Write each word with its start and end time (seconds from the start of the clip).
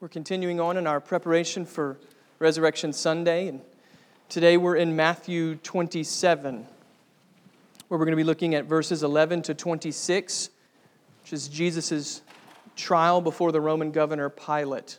We're 0.00 0.08
continuing 0.08 0.60
on 0.60 0.76
in 0.76 0.88
our 0.88 1.00
preparation 1.00 1.64
for 1.64 1.98
Resurrection 2.40 2.92
Sunday, 2.92 3.46
and 3.46 3.60
today 4.28 4.56
we're 4.56 4.74
in 4.74 4.96
Matthew 4.96 5.54
27, 5.56 6.66
where 7.86 7.98
we're 7.98 8.04
going 8.04 8.10
to 8.10 8.16
be 8.16 8.24
looking 8.24 8.56
at 8.56 8.64
verses 8.64 9.04
11 9.04 9.42
to 9.42 9.54
26, 9.54 10.50
which 11.22 11.32
is 11.32 11.46
Jesus' 11.46 12.22
trial 12.74 13.20
before 13.20 13.52
the 13.52 13.60
Roman 13.60 13.92
governor 13.92 14.28
Pilate. 14.28 14.98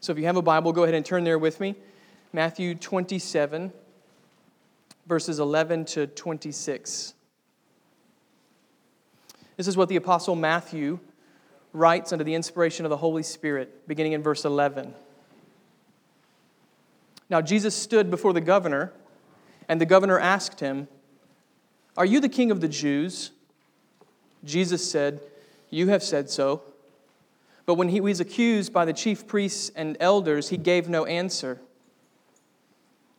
So 0.00 0.10
if 0.10 0.18
you 0.18 0.24
have 0.24 0.36
a 0.36 0.42
Bible, 0.42 0.72
go 0.72 0.82
ahead 0.82 0.96
and 0.96 1.06
turn 1.06 1.22
there 1.22 1.38
with 1.38 1.60
me. 1.60 1.76
Matthew 2.32 2.74
27, 2.74 3.72
verses 5.06 5.38
11 5.38 5.84
to 5.84 6.08
26. 6.08 7.14
This 9.56 9.68
is 9.68 9.76
what 9.76 9.88
the 9.88 9.96
Apostle 9.96 10.34
Matthew 10.34 10.98
writes 11.76 12.10
under 12.10 12.24
the 12.24 12.34
inspiration 12.34 12.86
of 12.86 12.90
the 12.90 12.96
Holy 12.96 13.22
Spirit, 13.22 13.86
beginning 13.86 14.12
in 14.12 14.22
verse 14.22 14.44
11. 14.44 14.94
Now, 17.28 17.42
Jesus 17.42 17.74
stood 17.74 18.10
before 18.10 18.32
the 18.32 18.40
governor, 18.40 18.92
and 19.68 19.80
the 19.80 19.86
governor 19.86 20.18
asked 20.18 20.60
him, 20.60 20.88
Are 21.96 22.06
you 22.06 22.20
the 22.20 22.28
king 22.28 22.50
of 22.50 22.60
the 22.60 22.68
Jews? 22.68 23.30
Jesus 24.42 24.90
said, 24.90 25.20
You 25.68 25.88
have 25.88 26.02
said 26.02 26.30
so. 26.30 26.62
But 27.66 27.74
when 27.74 27.88
he 27.88 28.00
was 28.00 28.20
accused 28.20 28.72
by 28.72 28.84
the 28.84 28.92
chief 28.92 29.26
priests 29.26 29.70
and 29.74 29.96
elders, 30.00 30.48
he 30.48 30.56
gave 30.56 30.88
no 30.88 31.04
answer. 31.04 31.60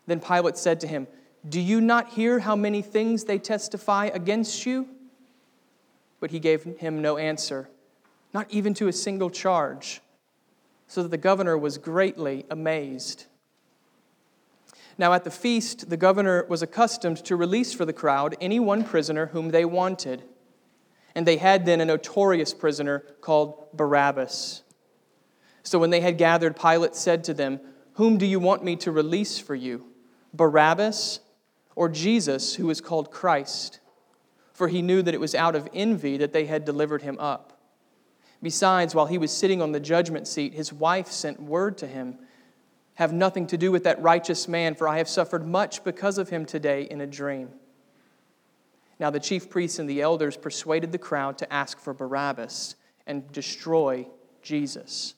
Then 0.08 0.20
Pilate 0.20 0.58
said 0.58 0.80
to 0.80 0.88
him, 0.88 1.06
Do 1.48 1.60
you 1.60 1.80
not 1.80 2.10
hear 2.10 2.40
how 2.40 2.56
many 2.56 2.82
things 2.82 3.26
they 3.26 3.38
testify 3.38 4.06
against 4.06 4.66
you? 4.66 4.88
But 6.20 6.32
he 6.32 6.40
gave 6.40 6.64
him 6.64 7.02
no 7.02 7.18
answer 7.18 7.70
not 8.34 8.52
even 8.52 8.74
to 8.76 8.88
a 8.88 8.94
single 8.94 9.30
charge, 9.30 10.02
so 10.88 11.04
that 11.04 11.10
the 11.10 11.18
governor 11.18 11.58
was 11.58 11.78
greatly 11.78 12.46
amazed. 12.50 13.26
Now, 14.98 15.14
at 15.14 15.24
the 15.24 15.32
feast, 15.32 15.90
the 15.90 15.98
governor 15.98 16.46
was 16.50 16.62
accustomed 16.62 17.18
to 17.26 17.36
release 17.36 17.72
for 17.72 17.86
the 17.86 17.94
crowd 17.94 18.36
any 18.42 18.60
one 18.60 18.84
prisoner 18.84 19.28
whom 19.28 19.50
they 19.50 19.64
wanted. 19.64 20.24
And 21.14 21.26
they 21.26 21.38
had 21.38 21.66
then 21.66 21.82
a 21.82 21.86
notorious 21.86 22.54
prisoner 22.54 23.00
called 23.22 23.68
Barabbas. 23.74 24.64
So 25.64 25.78
when 25.78 25.90
they 25.90 26.02
had 26.02 26.18
gathered, 26.18 26.56
Pilate 26.56 26.96
said 26.96 27.24
to 27.26 27.34
them, 27.34 27.60
Whom 27.94 28.18
do 28.18 28.26
you 28.26 28.40
want 28.40 28.64
me 28.64 28.76
to 28.78 28.92
release 28.92 29.38
for 29.38 29.54
you, 29.54 29.86
Barabbas 30.34 31.20
or 31.76 31.90
Jesus, 31.90 32.56
who 32.56 32.70
is 32.70 32.82
called 32.82 33.12
Christ? 33.12 33.80
For 34.54 34.68
he 34.68 34.82
knew 34.82 35.04
that 35.04 35.14
it 35.14 35.20
was 35.20 35.36
out 35.36 35.56
of 35.56 35.70
envy 35.74 36.18
that 36.18 36.34
they 36.34 36.46
had 36.46 36.66
delivered 36.66 37.04
him 37.04 37.18
up. 37.20 37.57
Besides, 38.42 38.94
while 38.94 39.08
he 39.08 39.18
was 39.18 39.32
sitting 39.32 39.62
on 39.62 39.72
the 39.72 39.80
judgment 39.80 40.28
seat, 40.28 40.54
his 40.54 40.72
wife 40.72 41.08
sent 41.08 41.42
word 41.42 41.78
to 41.80 41.88
him 41.88 42.20
Have 42.96 43.14
nothing 43.14 43.48
to 43.48 43.58
do 43.58 43.72
with 43.72 43.84
that 43.84 44.02
righteous 44.02 44.48
man, 44.48 44.76
for 44.76 44.88
I 44.88 44.98
have 44.98 45.10
suffered 45.10 45.48
much 45.48 45.84
because 45.84 46.18
of 46.18 46.30
him 46.30 46.46
today 46.46 46.84
in 46.84 47.02
a 47.02 47.08
dream. 47.08 47.50
Now 49.00 49.10
the 49.10 49.20
chief 49.20 49.50
priests 49.50 49.80
and 49.80 49.90
the 49.90 50.02
elders 50.02 50.38
persuaded 50.38 50.92
the 50.92 50.98
crowd 50.98 51.38
to 51.40 51.54
ask 51.54 51.80
for 51.80 51.94
Barabbas 51.94 52.76
and 53.06 53.32
destroy 53.32 54.08
Jesus. 54.42 55.16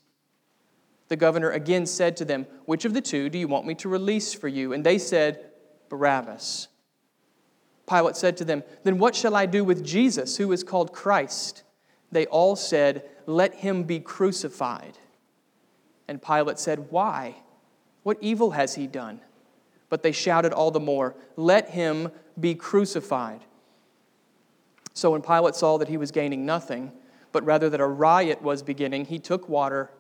The 1.07 1.15
governor 1.15 1.51
again 1.51 1.85
said 1.85 2.17
to 2.17 2.25
them, 2.25 2.45
Which 2.65 2.85
of 2.85 2.93
the 2.93 3.01
two 3.01 3.29
do 3.29 3.37
you 3.37 3.47
want 3.47 3.65
me 3.65 3.75
to 3.75 3.89
release 3.89 4.33
for 4.33 4.47
you? 4.47 4.73
And 4.73 4.85
they 4.85 4.97
said, 4.97 5.49
Barabbas. 5.89 6.67
Pilate 7.87 8.15
said 8.15 8.37
to 8.37 8.45
them, 8.45 8.63
Then 8.83 8.99
what 8.99 9.15
shall 9.15 9.35
I 9.35 9.45
do 9.47 9.63
with 9.63 9.83
Jesus, 9.83 10.37
who 10.37 10.51
is 10.51 10.63
called 10.63 10.93
Christ? 10.93 11.63
They 12.11 12.25
all 12.27 12.55
said, 12.55 13.07
Let 13.25 13.55
him 13.55 13.83
be 13.83 13.99
crucified. 13.99 14.97
And 16.07 16.21
Pilate 16.21 16.59
said, 16.59 16.91
Why? 16.91 17.35
What 18.03 18.17
evil 18.21 18.52
has 18.52 18.75
he 18.75 18.88
done? 18.88 19.21
But 19.89 20.03
they 20.03 20.11
shouted 20.11 20.53
all 20.53 20.71
the 20.71 20.80
more, 20.80 21.15
Let 21.36 21.70
him 21.70 22.11
be 22.39 22.55
crucified. 22.55 23.42
So 24.93 25.11
when 25.11 25.21
Pilate 25.21 25.55
saw 25.55 25.77
that 25.77 25.87
he 25.87 25.97
was 25.97 26.11
gaining 26.11 26.45
nothing, 26.45 26.92
but 27.31 27.45
rather 27.45 27.70
that 27.70 27.80
a 27.80 27.87
riot 27.87 28.41
was 28.41 28.64
beginning, 28.64 29.05
he 29.05 29.20
took 29.20 29.47
water 29.47 29.91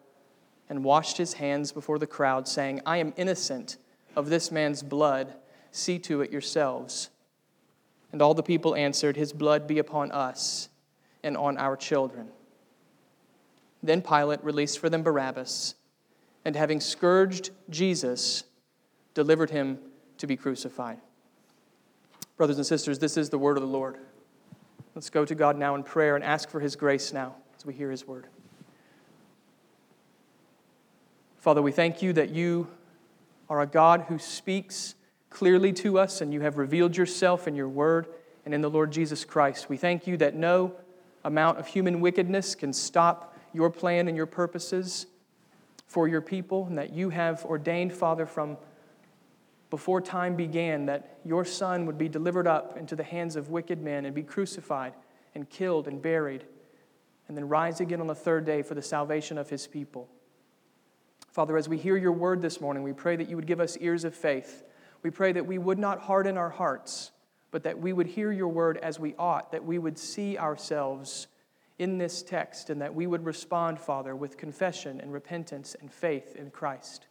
and 0.67 0.83
washed 0.83 1.17
his 1.17 1.33
hands 1.33 1.71
before 1.71 1.99
the 1.99 2.07
crowd, 2.07 2.47
saying, 2.47 2.81
I 2.85 2.97
am 2.97 3.13
innocent 3.15 3.77
of 4.15 4.29
this 4.29 4.51
man's 4.51 4.83
blood. 4.83 5.35
See 5.71 5.99
to 5.99 6.21
it 6.21 6.31
yourselves. 6.31 7.09
And 8.11 8.21
all 8.21 8.33
the 8.33 8.43
people 8.43 8.75
answered, 8.75 9.15
His 9.15 9.31
blood 9.31 9.67
be 9.67 9.77
upon 9.77 10.11
us 10.11 10.68
and 11.23 11.35
on 11.37 11.57
our 11.57 11.75
children. 11.75 12.27
Then 13.81 14.01
Pilate 14.01 14.43
released 14.43 14.79
for 14.79 14.89
them 14.89 15.03
Barabbas, 15.03 15.75
and 16.45 16.55
having 16.55 16.79
scourged 16.79 17.51
Jesus, 17.69 18.43
delivered 19.13 19.49
him 19.49 19.79
to 20.17 20.27
be 20.27 20.35
crucified. 20.35 20.99
Brothers 22.37 22.57
and 22.57 22.65
sisters, 22.65 22.99
this 22.99 23.17
is 23.17 23.29
the 23.29 23.37
word 23.37 23.57
of 23.57 23.61
the 23.61 23.69
Lord. 23.69 23.97
Let's 24.95 25.09
go 25.09 25.25
to 25.25 25.35
God 25.35 25.57
now 25.57 25.75
in 25.75 25.83
prayer 25.83 26.15
and 26.15 26.23
ask 26.23 26.49
for 26.49 26.59
his 26.59 26.75
grace 26.75 27.13
now 27.13 27.35
as 27.57 27.65
we 27.65 27.73
hear 27.73 27.91
his 27.91 28.07
word. 28.07 28.27
Father, 31.37 31.61
we 31.61 31.71
thank 31.71 32.01
you 32.01 32.11
that 32.13 32.29
you 32.29 32.67
are 33.49 33.61
a 33.61 33.67
God 33.67 34.05
who 34.09 34.19
speaks 34.19 34.95
clearly 35.29 35.71
to 35.73 35.97
us 35.97 36.21
and 36.21 36.33
you 36.33 36.41
have 36.41 36.57
revealed 36.57 36.97
yourself 36.97 37.47
in 37.47 37.55
your 37.55 37.69
word 37.69 38.07
and 38.45 38.53
in 38.53 38.61
the 38.61 38.69
Lord 38.69 38.91
Jesus 38.91 39.23
Christ. 39.23 39.69
We 39.69 39.77
thank 39.77 40.07
you 40.07 40.17
that 40.17 40.35
no 40.35 40.73
amount 41.23 41.57
of 41.57 41.67
human 41.67 41.99
wickedness 42.01 42.55
can 42.55 42.73
stop 42.73 43.35
your 43.53 43.69
plan 43.69 44.07
and 44.07 44.15
your 44.15 44.25
purposes 44.25 45.07
for 45.87 46.07
your 46.07 46.21
people, 46.21 46.65
and 46.67 46.77
that 46.77 46.93
you 46.93 47.09
have 47.09 47.43
ordained, 47.45 47.93
Father, 47.93 48.25
from 48.25 48.57
before 49.69 50.01
time 50.01 50.35
began, 50.35 50.85
that 50.85 51.17
your 51.25 51.43
Son 51.43 51.85
would 51.85 51.97
be 51.97 52.07
delivered 52.07 52.47
up 52.47 52.77
into 52.77 52.95
the 52.95 53.03
hands 53.03 53.35
of 53.35 53.49
wicked 53.49 53.81
men 53.81 54.05
and 54.05 54.13
be 54.13 54.23
crucified 54.23 54.93
and 55.35 55.49
killed 55.49 55.87
and 55.87 56.01
buried, 56.01 56.43
and 57.27 57.35
then 57.35 57.47
rise 57.47 57.79
again 57.79 58.01
on 58.01 58.07
the 58.07 58.15
third 58.15 58.45
day 58.45 58.61
for 58.61 58.75
the 58.75 58.81
salvation 58.81 59.37
of 59.37 59.49
his 59.49 59.67
people. 59.67 60.09
Father, 61.31 61.57
as 61.57 61.69
we 61.69 61.77
hear 61.77 61.97
your 61.97 62.11
word 62.11 62.41
this 62.41 62.59
morning, 62.59 62.81
we 62.83 62.93
pray 62.93 63.15
that 63.15 63.29
you 63.29 63.35
would 63.35 63.45
give 63.45 63.59
us 63.59 63.77
ears 63.79 64.03
of 64.03 64.15
faith. 64.15 64.63
We 65.03 65.11
pray 65.11 65.31
that 65.31 65.45
we 65.45 65.57
would 65.57 65.79
not 65.79 66.01
harden 66.01 66.37
our 66.37 66.49
hearts 66.49 67.11
but 67.51 67.63
that 67.63 67.79
we 67.79 67.93
would 67.93 68.07
hear 68.07 68.31
your 68.31 68.47
word 68.47 68.77
as 68.77 68.99
we 68.99 69.15
ought, 69.17 69.51
that 69.51 69.65
we 69.65 69.79
would 69.79 69.97
see 69.97 70.37
ourselves 70.37 71.27
in 71.77 71.97
this 71.97 72.21
text, 72.21 72.69
and 72.69 72.81
that 72.81 72.93
we 72.93 73.07
would 73.07 73.25
respond, 73.25 73.79
Father, 73.79 74.15
with 74.15 74.37
confession 74.37 74.99
and 74.99 75.13
repentance 75.13 75.75
and 75.79 75.91
faith 75.91 76.35
in 76.35 76.51
Christ. 76.51 77.07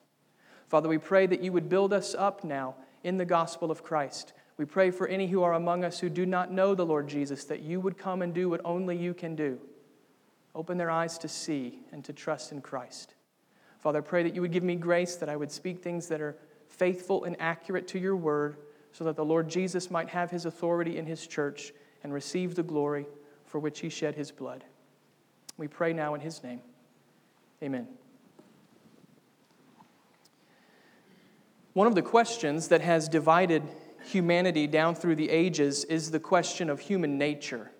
Father, 0.66 0.88
we 0.88 0.98
pray 0.98 1.26
that 1.26 1.42
you 1.42 1.52
would 1.52 1.70
build 1.70 1.92
us 1.92 2.14
up 2.14 2.44
now 2.44 2.74
in 3.02 3.16
the 3.16 3.24
gospel 3.24 3.70
of 3.70 3.82
Christ. 3.82 4.34
We 4.58 4.66
pray 4.66 4.90
for 4.90 5.08
any 5.08 5.28
who 5.28 5.42
are 5.42 5.54
among 5.54 5.84
us 5.84 6.00
who 6.00 6.10
do 6.10 6.26
not 6.26 6.52
know 6.52 6.74
the 6.74 6.84
Lord 6.84 7.08
Jesus, 7.08 7.44
that 7.44 7.62
you 7.62 7.80
would 7.80 7.96
come 7.96 8.20
and 8.20 8.34
do 8.34 8.50
what 8.50 8.60
only 8.64 8.96
you 8.96 9.14
can 9.14 9.34
do. 9.34 9.58
Open 10.54 10.76
their 10.76 10.90
eyes 10.90 11.16
to 11.18 11.28
see 11.28 11.78
and 11.92 12.04
to 12.04 12.12
trust 12.12 12.52
in 12.52 12.60
Christ. 12.60 13.14
Father, 13.78 14.00
I 14.00 14.02
pray 14.02 14.22
that 14.24 14.34
you 14.34 14.42
would 14.42 14.52
give 14.52 14.64
me 14.64 14.74
grace 14.74 15.16
that 15.16 15.28
I 15.28 15.36
would 15.36 15.52
speak 15.52 15.82
things 15.82 16.08
that 16.08 16.20
are 16.20 16.36
faithful 16.66 17.24
and 17.24 17.36
accurate 17.38 17.88
to 17.88 17.98
your 17.98 18.16
word 18.16 18.56
so 18.98 19.04
that 19.04 19.14
the 19.14 19.24
Lord 19.24 19.48
Jesus 19.48 19.92
might 19.92 20.08
have 20.08 20.32
his 20.32 20.44
authority 20.44 20.98
in 20.98 21.06
his 21.06 21.24
church 21.24 21.72
and 22.02 22.12
receive 22.12 22.56
the 22.56 22.64
glory 22.64 23.06
for 23.44 23.60
which 23.60 23.78
he 23.78 23.88
shed 23.88 24.16
his 24.16 24.32
blood. 24.32 24.64
We 25.56 25.68
pray 25.68 25.92
now 25.92 26.14
in 26.14 26.20
his 26.20 26.42
name. 26.42 26.60
Amen. 27.62 27.86
One 31.74 31.86
of 31.86 31.94
the 31.94 32.02
questions 32.02 32.66
that 32.68 32.80
has 32.80 33.08
divided 33.08 33.62
humanity 34.04 34.66
down 34.66 34.96
through 34.96 35.14
the 35.14 35.30
ages 35.30 35.84
is 35.84 36.10
the 36.10 36.18
question 36.18 36.68
of 36.68 36.80
human 36.80 37.16
nature. 37.18 37.70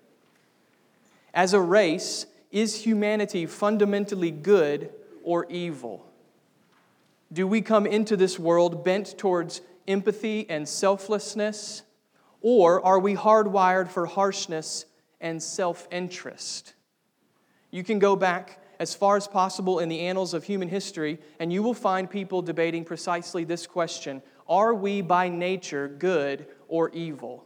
As 1.33 1.53
a 1.53 1.59
race, 1.59 2.27
is 2.49 2.83
humanity 2.83 3.45
fundamentally 3.45 4.31
good 4.31 4.93
or 5.23 5.45
evil? 5.49 6.09
Do 7.33 7.45
we 7.45 7.59
come 7.59 7.85
into 7.85 8.15
this 8.15 8.39
world 8.39 8.85
bent 8.85 9.17
towards 9.17 9.59
empathy 9.89 10.49
and 10.49 10.67
selflessness? 10.67 11.81
Or 12.41 12.83
are 12.85 12.99
we 12.99 13.15
hardwired 13.15 13.89
for 13.89 14.05
harshness 14.05 14.85
and 15.19 15.43
self 15.43 15.87
interest? 15.91 16.73
You 17.71 17.83
can 17.83 17.99
go 17.99 18.15
back 18.15 18.63
as 18.79 18.95
far 18.95 19.17
as 19.17 19.27
possible 19.27 19.79
in 19.79 19.89
the 19.89 19.99
annals 19.99 20.33
of 20.33 20.45
human 20.45 20.69
history, 20.69 21.19
and 21.39 21.51
you 21.51 21.61
will 21.61 21.73
find 21.73 22.09
people 22.09 22.41
debating 22.41 22.85
precisely 22.85 23.43
this 23.43 23.67
question 23.67 24.21
Are 24.47 24.73
we 24.73 25.01
by 25.01 25.27
nature 25.27 25.87
good 25.87 26.47
or 26.67 26.89
evil? 26.91 27.45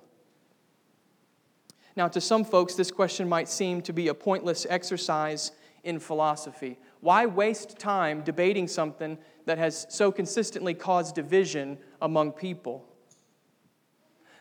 Now, 1.95 2.07
to 2.07 2.21
some 2.21 2.43
folks, 2.43 2.75
this 2.75 2.91
question 2.91 3.29
might 3.29 3.49
seem 3.49 3.81
to 3.83 3.93
be 3.93 4.07
a 4.07 4.13
pointless 4.13 4.65
exercise 4.69 5.51
in 5.83 5.99
philosophy. 5.99 6.79
Why 7.01 7.25
waste 7.25 7.77
time 7.77 8.21
debating 8.21 8.67
something 8.67 9.17
that 9.45 9.57
has 9.57 9.85
so 9.89 10.11
consistently 10.11 10.73
caused 10.73 11.15
division 11.15 11.77
among 12.01 12.31
people? 12.31 12.85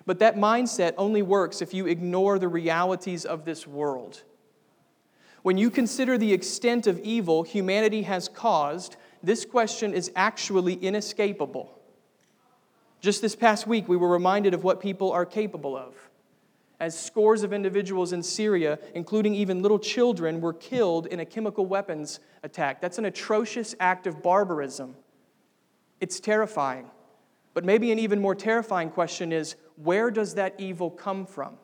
But 0.05 0.19
that 0.19 0.37
mindset 0.37 0.95
only 0.99 1.23
works 1.23 1.63
if 1.63 1.73
you 1.73 1.87
ignore 1.87 2.39
the 2.39 2.49
realities 2.49 3.25
of 3.25 3.45
this 3.45 3.67
world. 3.67 4.23
When 5.43 5.59
you 5.59 5.71
consider 5.71 6.19
the 6.19 6.33
extent 6.33 6.87
of 6.87 6.99
evil 7.01 7.43
humanity 7.43 8.03
has 8.03 8.29
caused, 8.29 8.97
this 9.23 9.45
question 9.45 9.95
is 9.95 10.11
actually 10.15 10.75
inescapable. 10.75 11.79
Just 13.01 13.23
this 13.23 13.35
past 13.35 13.67
week, 13.67 13.89
we 13.89 13.97
were 13.97 14.09
reminded 14.09 14.55
of 14.55 14.63
what 14.63 14.81
people 14.81 15.11
are 15.11 15.27
capable 15.27 15.77
of. 15.77 15.95
As 16.83 16.99
scores 16.99 17.45
of 17.45 17.53
individuals 17.53 18.13
in 18.13 18.25
Syria, 18.25 18.77
including 18.93 19.37
even 19.37 19.63
little 19.63 19.79
children, 19.79 20.41
were 20.41 20.53
killed 20.53 21.07
in 21.07 21.21
a 21.21 21.25
chemical 21.25 21.65
weapons 21.65 22.19
attack. 22.43 22.81
That's 22.81 22.99
an 22.99 23.05
atrocious 23.05 23.77
act 23.79 24.09
of 24.09 24.21
barbarism. 24.21 24.97
It's 26.01 26.19
terrifying. 26.19 26.91
But 27.55 27.65
maybe 27.65 27.93
an 27.93 28.01
even 28.01 28.21
more 28.21 28.35
terrifying 28.35 28.91
question 28.91 29.31
is 29.31 29.55
where 29.77 30.11
does 30.11 30.35
that 30.35 30.57
evil 30.59 30.91
come 30.91 31.25
from? 31.25 31.57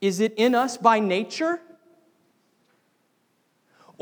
Is 0.00 0.20
it 0.20 0.32
in 0.36 0.54
us 0.54 0.76
by 0.76 1.00
nature? 1.00 1.60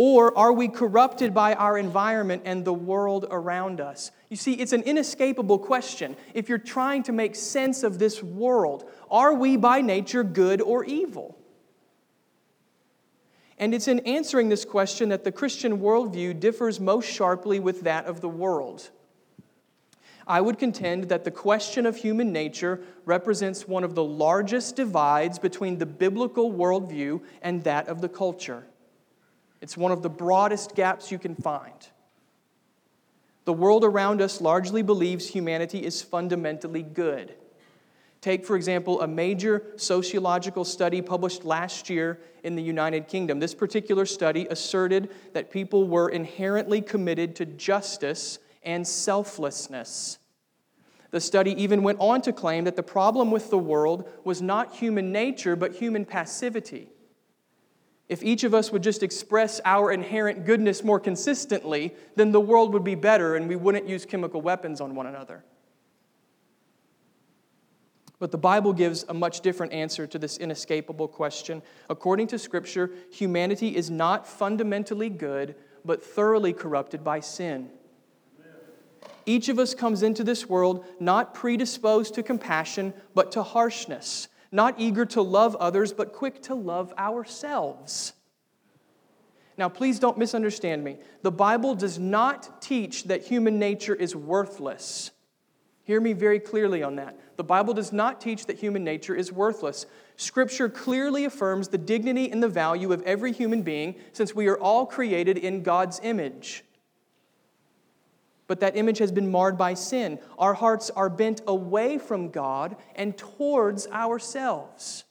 Or 0.00 0.38
are 0.38 0.52
we 0.52 0.68
corrupted 0.68 1.34
by 1.34 1.54
our 1.54 1.76
environment 1.76 2.42
and 2.44 2.64
the 2.64 2.72
world 2.72 3.26
around 3.32 3.80
us? 3.80 4.12
You 4.28 4.36
see, 4.36 4.52
it's 4.52 4.72
an 4.72 4.82
inescapable 4.82 5.58
question. 5.58 6.14
If 6.34 6.48
you're 6.48 6.56
trying 6.56 7.02
to 7.02 7.12
make 7.12 7.34
sense 7.34 7.82
of 7.82 7.98
this 7.98 8.22
world, 8.22 8.88
are 9.10 9.34
we 9.34 9.56
by 9.56 9.80
nature 9.80 10.22
good 10.22 10.62
or 10.62 10.84
evil? 10.84 11.36
And 13.58 13.74
it's 13.74 13.88
in 13.88 13.98
answering 14.06 14.50
this 14.50 14.64
question 14.64 15.08
that 15.08 15.24
the 15.24 15.32
Christian 15.32 15.80
worldview 15.80 16.38
differs 16.38 16.78
most 16.78 17.10
sharply 17.10 17.58
with 17.58 17.80
that 17.80 18.06
of 18.06 18.20
the 18.20 18.28
world. 18.28 18.90
I 20.28 20.40
would 20.40 20.60
contend 20.60 21.08
that 21.08 21.24
the 21.24 21.32
question 21.32 21.86
of 21.86 21.96
human 21.96 22.32
nature 22.32 22.82
represents 23.04 23.66
one 23.66 23.82
of 23.82 23.96
the 23.96 24.04
largest 24.04 24.76
divides 24.76 25.40
between 25.40 25.78
the 25.78 25.86
biblical 25.86 26.52
worldview 26.52 27.20
and 27.42 27.64
that 27.64 27.88
of 27.88 28.00
the 28.00 28.08
culture. 28.08 28.67
It's 29.60 29.76
one 29.76 29.92
of 29.92 30.02
the 30.02 30.10
broadest 30.10 30.74
gaps 30.74 31.10
you 31.10 31.18
can 31.18 31.34
find. 31.34 31.88
The 33.44 33.52
world 33.52 33.84
around 33.84 34.20
us 34.20 34.40
largely 34.40 34.82
believes 34.82 35.28
humanity 35.28 35.84
is 35.84 36.02
fundamentally 36.02 36.82
good. 36.82 37.34
Take, 38.20 38.44
for 38.44 38.56
example, 38.56 39.00
a 39.00 39.06
major 39.06 39.62
sociological 39.76 40.64
study 40.64 41.00
published 41.00 41.44
last 41.44 41.88
year 41.88 42.20
in 42.42 42.56
the 42.56 42.62
United 42.62 43.06
Kingdom. 43.08 43.38
This 43.38 43.54
particular 43.54 44.06
study 44.06 44.46
asserted 44.50 45.10
that 45.34 45.50
people 45.50 45.86
were 45.86 46.08
inherently 46.08 46.82
committed 46.82 47.36
to 47.36 47.46
justice 47.46 48.38
and 48.64 48.86
selflessness. 48.86 50.18
The 51.10 51.20
study 51.20 51.52
even 51.62 51.82
went 51.82 52.00
on 52.00 52.20
to 52.22 52.32
claim 52.32 52.64
that 52.64 52.76
the 52.76 52.82
problem 52.82 53.30
with 53.30 53.50
the 53.50 53.58
world 53.58 54.08
was 54.24 54.42
not 54.42 54.74
human 54.74 55.10
nature, 55.10 55.56
but 55.56 55.76
human 55.76 56.04
passivity. 56.04 56.90
If 58.08 58.22
each 58.22 58.42
of 58.44 58.54
us 58.54 58.72
would 58.72 58.82
just 58.82 59.02
express 59.02 59.60
our 59.64 59.92
inherent 59.92 60.46
goodness 60.46 60.82
more 60.82 60.98
consistently, 60.98 61.94
then 62.16 62.32
the 62.32 62.40
world 62.40 62.72
would 62.72 62.84
be 62.84 62.94
better 62.94 63.36
and 63.36 63.48
we 63.48 63.56
wouldn't 63.56 63.88
use 63.88 64.06
chemical 64.06 64.40
weapons 64.40 64.80
on 64.80 64.94
one 64.94 65.06
another. 65.06 65.44
But 68.18 68.32
the 68.32 68.38
Bible 68.38 68.72
gives 68.72 69.04
a 69.08 69.14
much 69.14 69.42
different 69.42 69.72
answer 69.72 70.06
to 70.06 70.18
this 70.18 70.38
inescapable 70.38 71.06
question. 71.06 71.62
According 71.88 72.28
to 72.28 72.38
Scripture, 72.38 72.90
humanity 73.12 73.76
is 73.76 73.90
not 73.90 74.26
fundamentally 74.26 75.08
good, 75.08 75.54
but 75.84 76.02
thoroughly 76.02 76.52
corrupted 76.52 77.04
by 77.04 77.20
sin. 77.20 77.70
Each 79.24 79.48
of 79.50 79.58
us 79.58 79.74
comes 79.74 80.02
into 80.02 80.24
this 80.24 80.48
world 80.48 80.84
not 80.98 81.34
predisposed 81.34 82.14
to 82.14 82.22
compassion, 82.22 82.94
but 83.14 83.30
to 83.32 83.42
harshness, 83.42 84.28
not 84.50 84.74
eager 84.78 85.04
to 85.06 85.22
love 85.22 85.56
others, 85.56 85.92
but 85.92 86.12
quick 86.12 86.42
to 86.42 86.54
love 86.54 86.92
ourselves. 86.98 88.12
Now, 89.56 89.68
please 89.68 89.98
don't 89.98 90.16
misunderstand 90.16 90.84
me. 90.84 90.98
The 91.22 91.32
Bible 91.32 91.74
does 91.74 91.98
not 91.98 92.62
teach 92.62 93.04
that 93.04 93.24
human 93.24 93.58
nature 93.58 93.94
is 93.94 94.14
worthless. 94.14 95.10
Hear 95.82 96.00
me 96.00 96.12
very 96.12 96.38
clearly 96.38 96.82
on 96.82 96.96
that. 96.96 97.18
The 97.36 97.44
Bible 97.44 97.74
does 97.74 97.92
not 97.92 98.20
teach 98.20 98.46
that 98.46 98.58
human 98.58 98.84
nature 98.84 99.14
is 99.14 99.32
worthless. 99.32 99.86
Scripture 100.16 100.68
clearly 100.68 101.24
affirms 101.24 101.68
the 101.68 101.78
dignity 101.78 102.30
and 102.30 102.42
the 102.42 102.48
value 102.48 102.92
of 102.92 103.02
every 103.02 103.32
human 103.32 103.62
being 103.62 103.96
since 104.12 104.34
we 104.34 104.48
are 104.48 104.58
all 104.58 104.86
created 104.86 105.38
in 105.38 105.62
God's 105.62 105.98
image 106.02 106.64
but 108.48 108.60
that 108.60 108.76
image 108.76 108.98
has 108.98 109.12
been 109.12 109.30
marred 109.30 109.56
by 109.56 109.74
sin. 109.74 110.18
Our 110.38 110.54
hearts 110.54 110.90
are 110.90 111.08
bent 111.08 111.42
away 111.46 111.98
from 111.98 112.30
God 112.30 112.76
and 112.96 113.16
towards 113.16 113.86
ourselves. 113.88 115.04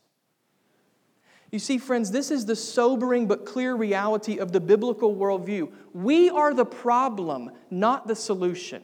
You 1.51 1.59
see, 1.59 1.77
friends, 1.77 2.11
this 2.11 2.29
is 2.29 2.45
the 2.45 2.55
sobering 2.57 3.27
but 3.27 3.45
clear 3.45 3.73
reality 3.73 4.37
of 4.37 4.51
the 4.51 4.59
biblical 4.59 5.15
worldview. 5.15 5.71
We 5.93 6.29
are 6.29 6.53
the 6.53 6.65
problem, 6.65 7.51
not 7.71 8.07
the 8.07 8.15
solution. 8.15 8.83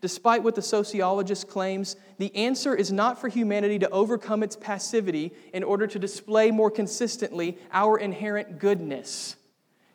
Despite 0.00 0.44
what 0.44 0.54
the 0.54 0.62
sociologist 0.62 1.48
claims, 1.48 1.96
the 2.18 2.34
answer 2.36 2.74
is 2.74 2.92
not 2.92 3.20
for 3.20 3.28
humanity 3.28 3.80
to 3.80 3.90
overcome 3.90 4.44
its 4.44 4.54
passivity 4.54 5.32
in 5.52 5.64
order 5.64 5.88
to 5.88 5.98
display 5.98 6.52
more 6.52 6.70
consistently 6.70 7.58
our 7.72 7.98
inherent 7.98 8.60
goodness. 8.60 9.34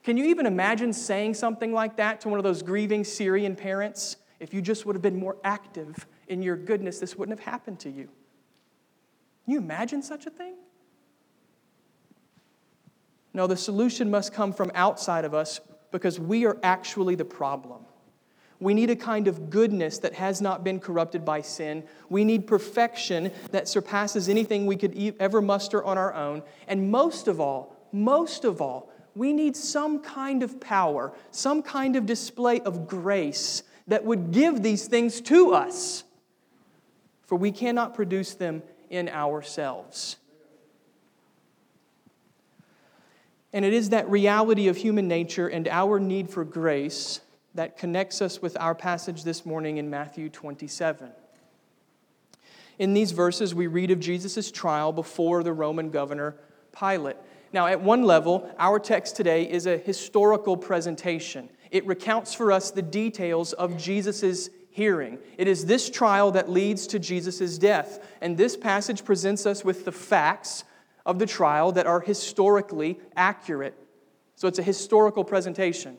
Can 0.04 0.18
you 0.18 0.26
even 0.26 0.46
imagine 0.46 0.92
saying 0.92 1.34
something 1.36 1.72
like 1.72 1.96
that 1.98 2.22
to 2.22 2.30
one 2.30 2.38
of 2.38 2.44
those 2.44 2.62
grieving 2.62 3.04
Syrian 3.04 3.56
parents? 3.56 4.18
If 4.40 4.54
you 4.54 4.62
just 4.62 4.86
would 4.86 4.96
have 4.96 5.02
been 5.02 5.18
more 5.18 5.38
active 5.44 6.06
in 6.28 6.42
your 6.42 6.58
goodness, 6.58 7.00
this 7.00 7.16
wouldn't 7.16 7.40
have 7.40 7.48
happened 7.48 7.80
to 7.82 7.90
you. 7.90 8.10
Can 9.46 9.54
you 9.54 9.58
imagine 9.58 10.02
such 10.02 10.26
a 10.26 10.30
thing? 10.30 10.56
No, 13.34 13.48
the 13.48 13.58
solution 13.58 14.12
must 14.12 14.34
come 14.34 14.54
from 14.54 14.72
outside 14.76 15.26
of 15.26 15.34
us 15.34 15.62
because 15.92 16.20
we 16.20 16.46
are 16.46 16.58
actually 16.64 17.16
the 17.16 17.26
problem. 17.26 17.86
We 18.60 18.74
need 18.74 18.90
a 18.90 18.96
kind 18.96 19.28
of 19.28 19.50
goodness 19.50 20.00
that 20.00 20.14
has 20.14 20.40
not 20.40 20.64
been 20.64 20.80
corrupted 20.80 21.26
by 21.26 21.42
sin. 21.42 21.84
We 22.10 22.24
need 22.24 22.48
perfection 22.48 23.32
that 23.52 23.68
surpasses 23.68 24.30
anything 24.30 24.66
we 24.66 24.76
could 24.76 25.16
ever 25.20 25.42
muster 25.42 25.84
on 25.84 25.98
our 25.98 26.14
own. 26.14 26.44
And 26.68 26.92
most 26.92 27.28
of 27.28 27.40
all, 27.40 27.76
most 27.92 28.46
of 28.46 28.62
all, 28.62 28.93
we 29.16 29.34
need 29.34 29.56
some 29.56 30.00
kind 30.00 30.44
of 30.44 30.60
power, 30.60 31.14
some 31.32 31.62
kind 31.62 31.96
of 31.96 32.06
display 32.06 32.60
of 32.62 32.88
grace 32.88 33.64
that 33.88 34.04
would 34.04 34.32
give 34.32 34.64
these 34.64 34.88
things 34.88 35.22
to 35.22 35.54
us. 35.54 36.04
For 37.26 37.36
we 37.36 37.52
cannot 37.52 37.94
produce 37.94 38.34
them 38.34 38.64
in 38.90 39.10
ourselves. 39.10 40.18
And 43.52 43.64
it 43.64 43.74
is 43.74 43.90
that 43.90 44.10
reality 44.10 44.68
of 44.68 44.78
human 44.78 45.08
nature 45.08 45.48
and 45.48 45.68
our 45.68 46.00
need 46.00 46.30
for 46.30 46.44
grace 46.44 47.22
that 47.54 47.78
connects 47.78 48.22
us 48.22 48.42
with 48.42 48.58
our 48.60 48.74
passage 48.74 49.24
this 49.24 49.46
morning 49.46 49.78
in 49.78 49.90
Matthew 49.90 50.30
27. 50.30 51.12
In 52.80 52.94
these 52.94 53.12
verses, 53.12 53.54
we 53.54 53.68
read 53.68 53.92
of 53.92 54.00
Jesus' 54.00 54.52
trial 54.52 54.92
before 54.92 55.44
the 55.44 55.54
Roman 55.54 55.92
governor 55.92 56.36
Pilate. 56.78 57.18
Now, 57.54 57.68
at 57.68 57.82
one 57.82 58.04
level, 58.04 58.50
our 58.58 58.80
text 58.80 59.16
today 59.16 59.50
is 59.50 59.68
a 59.68 59.78
historical 59.78 60.58
presentation. 60.58 61.50
It 61.70 61.86
recounts 61.86 62.34
for 62.34 62.52
us 62.52 62.72
the 62.72 62.82
details 62.82 63.54
of 63.54 63.78
Jesus' 63.78 64.50
hearing. 64.72 65.20
It 65.38 65.48
is 65.48 65.68
this 65.68 65.92
trial 65.92 66.32
that 66.32 66.50
leads 66.50 66.88
to 66.88 67.00
Jesus' 67.00 67.60
death. 67.60 68.04
And 68.22 68.36
this 68.36 68.58
passage 68.58 69.06
presents 69.06 69.46
us 69.46 69.64
with 69.64 69.86
the 69.86 69.92
facts 69.92 70.64
of 71.06 71.20
the 71.20 71.28
trial 71.28 71.72
that 71.74 71.86
are 71.86 72.00
historically 72.00 73.00
accurate. 73.16 73.78
So 74.36 74.48
it's 74.48 74.60
a 74.60 74.64
historical 74.64 75.24
presentation. 75.24 75.98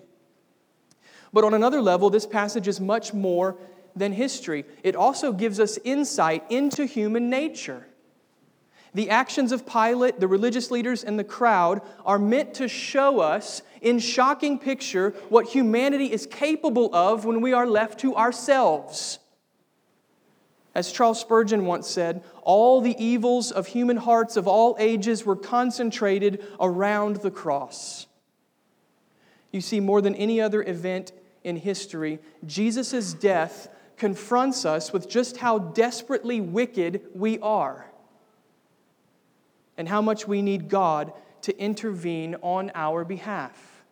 But 1.32 1.44
on 1.44 1.54
another 1.54 1.80
level, 1.80 2.10
this 2.10 2.26
passage 2.26 2.66
is 2.66 2.80
much 2.80 3.14
more 3.14 3.56
than 3.94 4.12
history. 4.12 4.64
It 4.82 4.96
also 4.96 5.32
gives 5.32 5.60
us 5.60 5.78
insight 5.84 6.44
into 6.50 6.84
human 6.84 7.30
nature. 7.30 7.86
The 8.94 9.10
actions 9.10 9.50
of 9.50 9.66
Pilate, 9.66 10.20
the 10.20 10.28
religious 10.28 10.70
leaders, 10.70 11.02
and 11.02 11.18
the 11.18 11.24
crowd 11.24 11.82
are 12.06 12.18
meant 12.18 12.54
to 12.54 12.68
show 12.68 13.20
us 13.20 13.62
in 13.82 13.98
shocking 13.98 14.56
picture 14.58 15.10
what 15.28 15.48
humanity 15.48 16.12
is 16.12 16.26
capable 16.26 16.94
of 16.94 17.24
when 17.24 17.40
we 17.40 17.52
are 17.52 17.66
left 17.66 17.98
to 18.00 18.14
ourselves. 18.14 19.18
As 20.76 20.92
Charles 20.92 21.20
Spurgeon 21.20 21.66
once 21.66 21.88
said, 21.88 22.22
all 22.42 22.80
the 22.80 22.96
evils 23.04 23.50
of 23.50 23.66
human 23.66 23.96
hearts 23.96 24.36
of 24.36 24.46
all 24.46 24.76
ages 24.78 25.24
were 25.24 25.36
concentrated 25.36 26.44
around 26.60 27.16
the 27.16 27.30
cross. 27.30 28.06
You 29.50 29.60
see, 29.60 29.80
more 29.80 30.02
than 30.02 30.14
any 30.14 30.40
other 30.40 30.62
event 30.62 31.12
in 31.42 31.56
history, 31.56 32.20
Jesus' 32.46 33.12
death 33.12 33.68
confronts 33.96 34.64
us 34.64 34.92
with 34.92 35.08
just 35.08 35.36
how 35.38 35.58
desperately 35.58 36.40
wicked 36.40 37.02
we 37.12 37.38
are 37.40 37.86
and 39.76 39.88
how 39.88 40.00
much 40.00 40.26
we 40.26 40.42
need 40.42 40.68
God 40.68 41.12
to 41.42 41.58
intervene 41.58 42.36
on 42.42 42.70
our 42.74 43.04
behalf. 43.04 43.84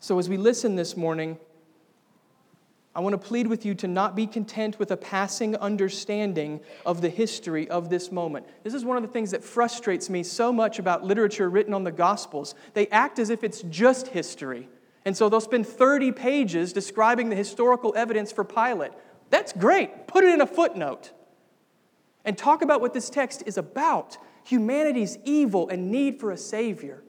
So, 0.00 0.18
as 0.18 0.28
we 0.28 0.36
listen 0.36 0.76
this 0.76 0.96
morning, 0.96 1.38
I 2.96 3.00
want 3.00 3.14
to 3.14 3.18
plead 3.18 3.48
with 3.48 3.66
you 3.66 3.74
to 3.76 3.88
not 3.88 4.14
be 4.14 4.26
content 4.26 4.78
with 4.78 4.92
a 4.92 4.96
passing 4.96 5.56
understanding 5.56 6.60
of 6.86 7.00
the 7.00 7.08
history 7.08 7.68
of 7.68 7.90
this 7.90 8.12
moment. 8.12 8.46
This 8.62 8.72
is 8.72 8.84
one 8.84 8.96
of 8.96 9.02
the 9.02 9.08
things 9.08 9.32
that 9.32 9.42
frustrates 9.42 10.08
me 10.08 10.22
so 10.22 10.52
much 10.52 10.78
about 10.78 11.02
literature 11.02 11.50
written 11.50 11.74
on 11.74 11.82
the 11.82 11.90
Gospels. 11.90 12.54
They 12.74 12.86
act 12.88 13.18
as 13.18 13.30
if 13.30 13.42
it's 13.42 13.62
just 13.62 14.08
history. 14.08 14.68
And 15.04 15.16
so 15.16 15.28
they'll 15.28 15.40
spend 15.40 15.66
30 15.66 16.12
pages 16.12 16.72
describing 16.72 17.30
the 17.30 17.36
historical 17.36 17.92
evidence 17.96 18.30
for 18.30 18.44
Pilate. 18.44 18.92
That's 19.28 19.52
great. 19.52 20.06
Put 20.06 20.22
it 20.22 20.32
in 20.32 20.40
a 20.40 20.46
footnote. 20.46 21.10
And 22.24 22.38
talk 22.38 22.62
about 22.62 22.80
what 22.80 22.94
this 22.94 23.10
text 23.10 23.42
is 23.46 23.58
about 23.58 24.16
humanity's 24.44 25.18
evil 25.24 25.68
and 25.68 25.90
need 25.90 26.20
for 26.20 26.30
a 26.30 26.36
Savior. 26.36 27.02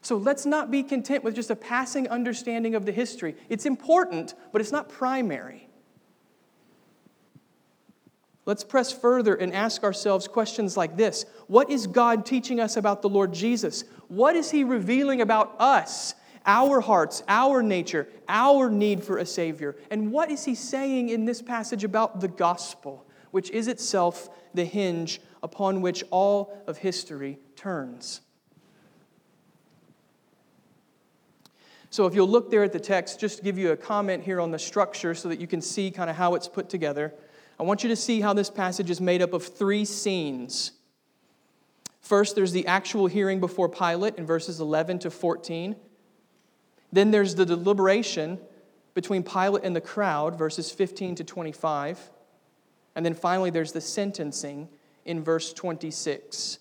So 0.00 0.16
let's 0.16 0.46
not 0.46 0.70
be 0.70 0.82
content 0.82 1.24
with 1.24 1.34
just 1.34 1.50
a 1.50 1.56
passing 1.56 2.08
understanding 2.08 2.74
of 2.74 2.86
the 2.86 2.92
history. 2.92 3.34
It's 3.48 3.66
important, 3.66 4.34
but 4.52 4.60
it's 4.60 4.72
not 4.72 4.88
primary. 4.88 5.68
Let's 8.44 8.62
press 8.62 8.92
further 8.92 9.34
and 9.34 9.52
ask 9.52 9.82
ourselves 9.82 10.28
questions 10.28 10.76
like 10.76 10.96
this 10.96 11.26
What 11.48 11.68
is 11.68 11.88
God 11.88 12.24
teaching 12.24 12.60
us 12.60 12.76
about 12.76 13.02
the 13.02 13.08
Lord 13.08 13.34
Jesus? 13.34 13.84
What 14.06 14.36
is 14.36 14.52
He 14.52 14.62
revealing 14.62 15.20
about 15.20 15.56
us, 15.58 16.14
our 16.46 16.80
hearts, 16.80 17.24
our 17.26 17.60
nature, 17.60 18.08
our 18.28 18.70
need 18.70 19.02
for 19.02 19.18
a 19.18 19.26
Savior? 19.26 19.74
And 19.90 20.12
what 20.12 20.30
is 20.30 20.44
He 20.44 20.54
saying 20.54 21.08
in 21.08 21.24
this 21.24 21.42
passage 21.42 21.82
about 21.82 22.20
the 22.20 22.28
gospel, 22.28 23.04
which 23.36 23.50
is 23.50 23.68
itself 23.68 24.30
the 24.54 24.64
hinge 24.64 25.20
upon 25.42 25.82
which 25.82 26.02
all 26.10 26.56
of 26.66 26.78
history 26.78 27.38
turns? 27.54 28.22
So, 31.90 32.06
if 32.06 32.14
you'll 32.14 32.30
look 32.30 32.50
there 32.50 32.64
at 32.64 32.72
the 32.72 32.80
text, 32.80 33.20
just 33.20 33.36
to 33.36 33.44
give 33.44 33.58
you 33.58 33.72
a 33.72 33.76
comment 33.76 34.24
here 34.24 34.40
on 34.40 34.52
the 34.52 34.58
structure 34.58 35.14
so 35.14 35.28
that 35.28 35.38
you 35.38 35.46
can 35.46 35.60
see 35.60 35.90
kind 35.90 36.08
of 36.08 36.16
how 36.16 36.34
it's 36.34 36.48
put 36.48 36.70
together, 36.70 37.12
I 37.60 37.64
want 37.64 37.82
you 37.82 37.90
to 37.90 37.96
see 37.96 38.22
how 38.22 38.32
this 38.32 38.48
passage 38.48 38.88
is 38.88 39.02
made 39.02 39.20
up 39.20 39.34
of 39.34 39.44
three 39.44 39.84
scenes. 39.84 40.72
First, 42.00 42.36
there's 42.36 42.52
the 42.52 42.66
actual 42.66 43.06
hearing 43.06 43.38
before 43.38 43.68
Pilate 43.68 44.16
in 44.16 44.24
verses 44.24 44.60
11 44.60 45.00
to 45.00 45.10
14. 45.10 45.76
Then 46.90 47.10
there's 47.10 47.34
the 47.34 47.44
deliberation 47.44 48.38
between 48.94 49.22
Pilate 49.22 49.62
and 49.62 49.76
the 49.76 49.82
crowd, 49.82 50.38
verses 50.38 50.70
15 50.70 51.16
to 51.16 51.24
25. 51.24 52.12
And 52.96 53.06
then 53.06 53.14
finally, 53.14 53.50
there's 53.50 53.70
the 53.70 53.80
sentencing 53.80 54.68
in 55.04 55.22
verse 55.22 55.52
26. 55.52 56.58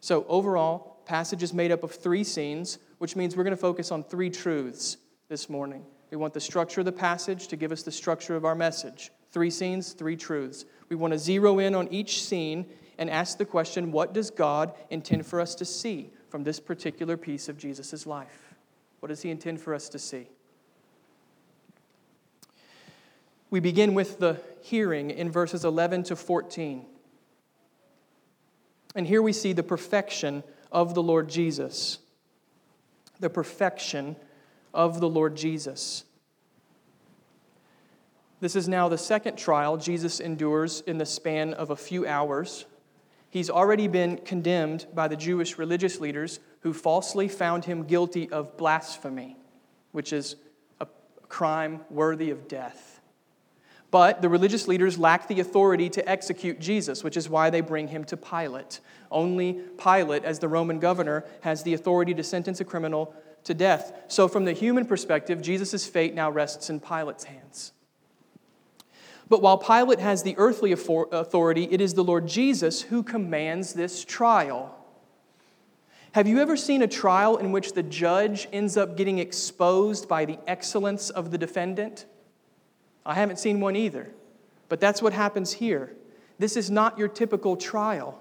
So, 0.00 0.26
overall, 0.28 0.98
passage 1.06 1.42
is 1.42 1.54
made 1.54 1.72
up 1.72 1.82
of 1.82 1.92
three 1.92 2.24
scenes 2.24 2.78
which 2.98 3.16
means 3.16 3.36
we're 3.36 3.44
going 3.44 3.52
to 3.52 3.60
focus 3.60 3.90
on 3.90 4.02
three 4.02 4.30
truths 4.30 4.96
this 5.28 5.48
morning. 5.48 5.84
We 6.10 6.16
want 6.16 6.34
the 6.34 6.40
structure 6.40 6.80
of 6.80 6.86
the 6.86 6.92
passage 6.92 7.48
to 7.48 7.56
give 7.56 7.72
us 7.72 7.82
the 7.82 7.92
structure 7.92 8.36
of 8.36 8.44
our 8.44 8.54
message. 8.54 9.10
Three 9.32 9.50
scenes, 9.50 9.92
three 9.92 10.16
truths. 10.16 10.64
We 10.88 10.96
want 10.96 11.12
to 11.12 11.18
zero 11.18 11.58
in 11.58 11.74
on 11.74 11.88
each 11.88 12.22
scene 12.22 12.66
and 12.98 13.10
ask 13.10 13.36
the 13.36 13.44
question 13.44 13.92
what 13.92 14.14
does 14.14 14.30
God 14.30 14.72
intend 14.90 15.26
for 15.26 15.40
us 15.40 15.54
to 15.56 15.64
see 15.64 16.10
from 16.28 16.44
this 16.44 16.60
particular 16.60 17.16
piece 17.16 17.48
of 17.48 17.58
Jesus' 17.58 18.06
life? 18.06 18.54
What 19.00 19.08
does 19.08 19.20
He 19.20 19.30
intend 19.30 19.60
for 19.60 19.74
us 19.74 19.88
to 19.90 19.98
see? 19.98 20.28
We 23.50 23.60
begin 23.60 23.94
with 23.94 24.18
the 24.18 24.40
hearing 24.62 25.10
in 25.10 25.30
verses 25.30 25.64
11 25.64 26.04
to 26.04 26.16
14. 26.16 26.84
And 28.94 29.06
here 29.06 29.22
we 29.22 29.32
see 29.32 29.52
the 29.52 29.62
perfection 29.62 30.42
of 30.72 30.94
the 30.94 31.02
Lord 31.02 31.28
Jesus 31.28 31.98
the 33.20 33.30
perfection 33.30 34.16
of 34.74 35.00
the 35.00 35.08
Lord 35.08 35.36
Jesus. 35.36 36.04
This 38.40 38.56
is 38.56 38.68
now 38.68 38.88
the 38.88 38.98
second 38.98 39.36
trial 39.36 39.76
Jesus 39.76 40.20
endures 40.20 40.82
in 40.82 40.98
the 40.98 41.06
span 41.06 41.54
of 41.54 41.70
a 41.70 41.76
few 41.76 42.06
hours. 42.06 42.66
He's 43.30 43.48
already 43.48 43.88
been 43.88 44.18
condemned 44.18 44.86
by 44.94 45.08
the 45.08 45.16
Jewish 45.16 45.58
religious 45.58 46.00
leaders 46.00 46.40
who 46.60 46.72
falsely 46.72 47.28
found 47.28 47.64
him 47.64 47.84
guilty 47.84 48.30
of 48.30 48.56
blasphemy, 48.56 49.36
which 49.92 50.12
is 50.12 50.36
a 50.80 50.86
crime 51.28 51.80
worthy 51.88 52.30
of 52.30 52.48
death. 52.48 52.95
But 53.90 54.20
the 54.20 54.28
religious 54.28 54.66
leaders 54.66 54.98
lack 54.98 55.28
the 55.28 55.40
authority 55.40 55.88
to 55.90 56.08
execute 56.08 56.58
Jesus, 56.58 57.04
which 57.04 57.16
is 57.16 57.28
why 57.28 57.50
they 57.50 57.60
bring 57.60 57.88
him 57.88 58.04
to 58.04 58.16
Pilate. 58.16 58.80
Only 59.10 59.60
Pilate, 59.78 60.24
as 60.24 60.38
the 60.38 60.48
Roman 60.48 60.80
governor, 60.80 61.24
has 61.42 61.62
the 61.62 61.74
authority 61.74 62.12
to 62.14 62.24
sentence 62.24 62.60
a 62.60 62.64
criminal 62.64 63.14
to 63.44 63.54
death. 63.54 63.92
So, 64.08 64.26
from 64.26 64.44
the 64.44 64.52
human 64.52 64.86
perspective, 64.86 65.40
Jesus' 65.40 65.86
fate 65.86 66.14
now 66.14 66.30
rests 66.30 66.68
in 66.68 66.80
Pilate's 66.80 67.24
hands. 67.24 67.72
But 69.28 69.42
while 69.42 69.58
Pilate 69.58 70.00
has 70.00 70.22
the 70.22 70.36
earthly 70.36 70.72
authority, 70.72 71.68
it 71.70 71.80
is 71.80 71.94
the 71.94 72.04
Lord 72.04 72.28
Jesus 72.28 72.82
who 72.82 73.02
commands 73.02 73.72
this 73.72 74.04
trial. 74.04 74.72
Have 76.12 76.28
you 76.28 76.40
ever 76.40 76.56
seen 76.56 76.82
a 76.82 76.88
trial 76.88 77.36
in 77.36 77.52
which 77.52 77.72
the 77.72 77.82
judge 77.82 78.48
ends 78.52 78.76
up 78.76 78.96
getting 78.96 79.18
exposed 79.18 80.08
by 80.08 80.24
the 80.24 80.38
excellence 80.46 81.10
of 81.10 81.30
the 81.30 81.38
defendant? 81.38 82.06
I 83.06 83.14
haven't 83.14 83.38
seen 83.38 83.60
one 83.60 83.76
either. 83.76 84.10
But 84.68 84.80
that's 84.80 85.00
what 85.00 85.12
happens 85.12 85.52
here. 85.52 85.92
This 86.38 86.56
is 86.56 86.70
not 86.70 86.98
your 86.98 87.08
typical 87.08 87.56
trial. 87.56 88.20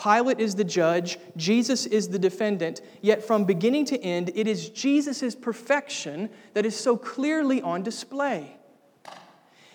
Pilate 0.00 0.40
is 0.40 0.54
the 0.54 0.64
judge, 0.64 1.18
Jesus 1.36 1.84
is 1.84 2.08
the 2.08 2.18
defendant, 2.18 2.80
yet 3.02 3.22
from 3.22 3.44
beginning 3.44 3.84
to 3.86 4.00
end, 4.00 4.30
it 4.34 4.46
is 4.46 4.70
Jesus' 4.70 5.34
perfection 5.34 6.30
that 6.54 6.64
is 6.64 6.74
so 6.74 6.96
clearly 6.96 7.60
on 7.60 7.82
display. 7.82 8.56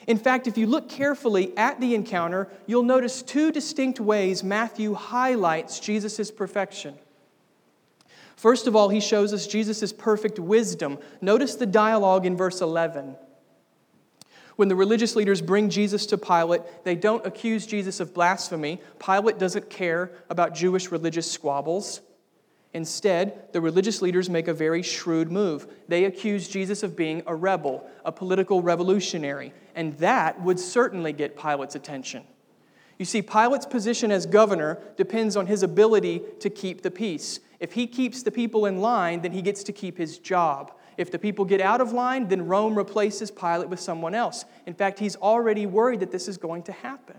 In 0.08 0.18
fact, 0.18 0.48
if 0.48 0.58
you 0.58 0.66
look 0.66 0.90
carefully 0.90 1.56
at 1.58 1.80
the 1.80 1.94
encounter, 1.94 2.48
you'll 2.66 2.84
notice 2.84 3.22
two 3.22 3.52
distinct 3.52 4.00
ways 4.00 4.44
Matthew 4.44 4.94
highlights 4.94 5.80
Jesus' 5.80 6.32
perfection. 6.32 6.96
First 8.36 8.68
of 8.68 8.76
all, 8.76 8.90
he 8.90 9.00
shows 9.00 9.34
us 9.34 9.48
Jesus' 9.48 9.94
perfect 9.94 10.40
wisdom. 10.40 10.98
Notice 11.22 11.56
the 11.56 11.66
dialogue 11.66 12.26
in 12.26 12.36
verse 12.36 12.62
11. 12.62 13.16
When 14.56 14.70
the 14.70 14.76
religious 14.76 15.16
leaders 15.16 15.42
bring 15.42 15.70
Jesus 15.70 16.06
to 16.08 16.18
Pilate, 16.18 16.62
they 16.84 16.96
don't 16.96 17.26
accuse 17.26 17.66
Jesus 17.66 18.00
of 18.00 18.14
blasphemy. 18.14 18.82
Pilate 19.00 19.38
doesn't 19.38 19.70
care 19.70 20.12
about 20.30 20.56
Jewish 20.56 20.92
religious 20.92 21.30
squabbles. 21.30 22.02
Instead, 22.74 23.54
the 23.54 23.62
religious 23.62 24.02
leaders 24.02 24.30
make 24.30 24.48
a 24.48 24.54
very 24.54 24.82
shrewd 24.82 25.32
move. 25.32 25.68
They 25.88 26.06
accuse 26.06 26.48
Jesus 26.48 26.84
of 26.84 26.96
being 26.96 27.24
a 27.26 27.34
rebel, 27.34 27.90
a 28.04 28.12
political 28.12 28.62
revolutionary, 28.62 29.54
and 29.76 29.98
that 30.00 30.42
would 30.42 30.60
certainly 30.60 31.14
get 31.14 31.38
Pilate's 31.38 31.76
attention. 31.76 32.24
You 32.98 33.06
see, 33.06 33.22
Pilate's 33.22 33.66
position 33.66 34.12
as 34.12 34.26
governor 34.26 34.80
depends 34.98 35.36
on 35.36 35.48
his 35.48 35.64
ability 35.64 36.22
to 36.40 36.50
keep 36.50 36.82
the 36.82 36.92
peace. 36.92 37.40
If 37.60 37.74
he 37.74 37.88
keeps 37.88 38.24
the 38.24 38.32
people 38.32 38.66
in 38.66 38.82
line, 38.82 39.22
then 39.22 39.32
he 39.32 39.42
gets 39.42 39.64
to 39.64 39.74
keep 39.74 39.98
his 39.98 40.18
job. 40.18 40.74
If 40.98 41.12
the 41.12 41.20
people 41.20 41.46
get 41.46 41.62
out 41.62 41.82
of 41.82 41.92
line, 41.92 42.28
then 42.28 42.48
Rome 42.48 42.78
replaces 42.78 43.32
Pilate 43.32 43.70
with 43.70 43.80
someone 43.80 44.16
else. 44.16 44.46
In 44.66 44.74
fact, 44.74 45.00
he's 45.00 45.16
already 45.18 45.66
worried 45.66 46.00
that 46.00 46.12
this 46.12 46.28
is 46.28 46.38
going 46.38 46.64
to 46.64 46.72
happen. 46.72 47.18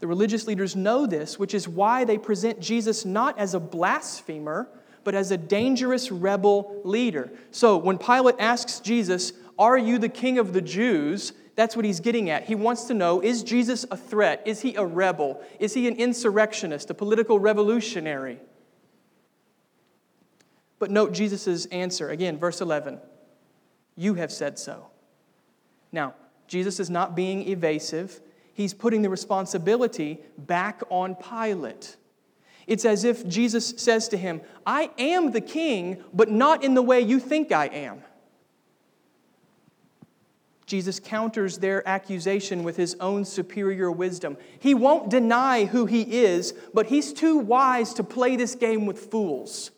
The 0.00 0.08
religious 0.08 0.48
leaders 0.48 0.74
know 0.74 1.06
this, 1.06 1.38
which 1.38 1.54
is 1.54 1.68
why 1.68 2.04
they 2.04 2.18
present 2.18 2.58
Jesus 2.58 3.04
not 3.04 3.38
as 3.38 3.54
a 3.54 3.60
blasphemer, 3.60 4.68
but 5.04 5.14
as 5.14 5.30
a 5.30 5.36
dangerous 5.36 6.10
rebel 6.10 6.80
leader. 6.84 7.30
So 7.52 7.76
when 7.76 7.98
Pilate 7.98 8.36
asks 8.40 8.80
Jesus, 8.80 9.32
Are 9.58 9.78
you 9.78 9.98
the 9.98 10.08
king 10.08 10.38
of 10.38 10.52
the 10.52 10.60
Jews? 10.60 11.32
That's 11.54 11.76
what 11.76 11.84
he's 11.84 12.00
getting 12.00 12.30
at. 12.30 12.44
He 12.44 12.54
wants 12.54 12.84
to 12.84 12.94
know 12.94 13.20
is 13.20 13.42
Jesus 13.42 13.84
a 13.90 13.96
threat? 13.96 14.42
Is 14.44 14.60
he 14.60 14.74
a 14.74 14.84
rebel? 14.84 15.40
Is 15.60 15.74
he 15.74 15.86
an 15.86 15.96
insurrectionist, 15.96 16.90
a 16.90 16.94
political 16.94 17.38
revolutionary? 17.38 18.40
But 20.82 20.90
note 20.90 21.12
Jesus' 21.12 21.66
answer. 21.66 22.10
Again, 22.10 22.38
verse 22.38 22.60
11 22.60 22.98
You 23.94 24.14
have 24.14 24.32
said 24.32 24.58
so. 24.58 24.88
Now, 25.92 26.14
Jesus 26.48 26.80
is 26.80 26.90
not 26.90 27.14
being 27.14 27.48
evasive, 27.48 28.20
he's 28.52 28.74
putting 28.74 29.02
the 29.02 29.08
responsibility 29.08 30.18
back 30.36 30.82
on 30.90 31.14
Pilate. 31.14 31.96
It's 32.66 32.84
as 32.84 33.04
if 33.04 33.24
Jesus 33.28 33.74
says 33.76 34.08
to 34.08 34.16
him, 34.16 34.40
I 34.66 34.90
am 34.98 35.30
the 35.30 35.40
king, 35.40 36.02
but 36.12 36.32
not 36.32 36.64
in 36.64 36.74
the 36.74 36.82
way 36.82 37.00
you 37.00 37.20
think 37.20 37.52
I 37.52 37.66
am. 37.66 38.02
Jesus 40.66 40.98
counters 40.98 41.58
their 41.58 41.86
accusation 41.86 42.64
with 42.64 42.76
his 42.76 42.96
own 42.98 43.24
superior 43.24 43.92
wisdom. 43.92 44.36
He 44.58 44.74
won't 44.74 45.10
deny 45.10 45.66
who 45.66 45.86
he 45.86 46.24
is, 46.24 46.54
but 46.74 46.86
he's 46.86 47.12
too 47.12 47.38
wise 47.38 47.94
to 47.94 48.02
play 48.02 48.34
this 48.34 48.56
game 48.56 48.84
with 48.84 48.98
fools. 49.12 49.70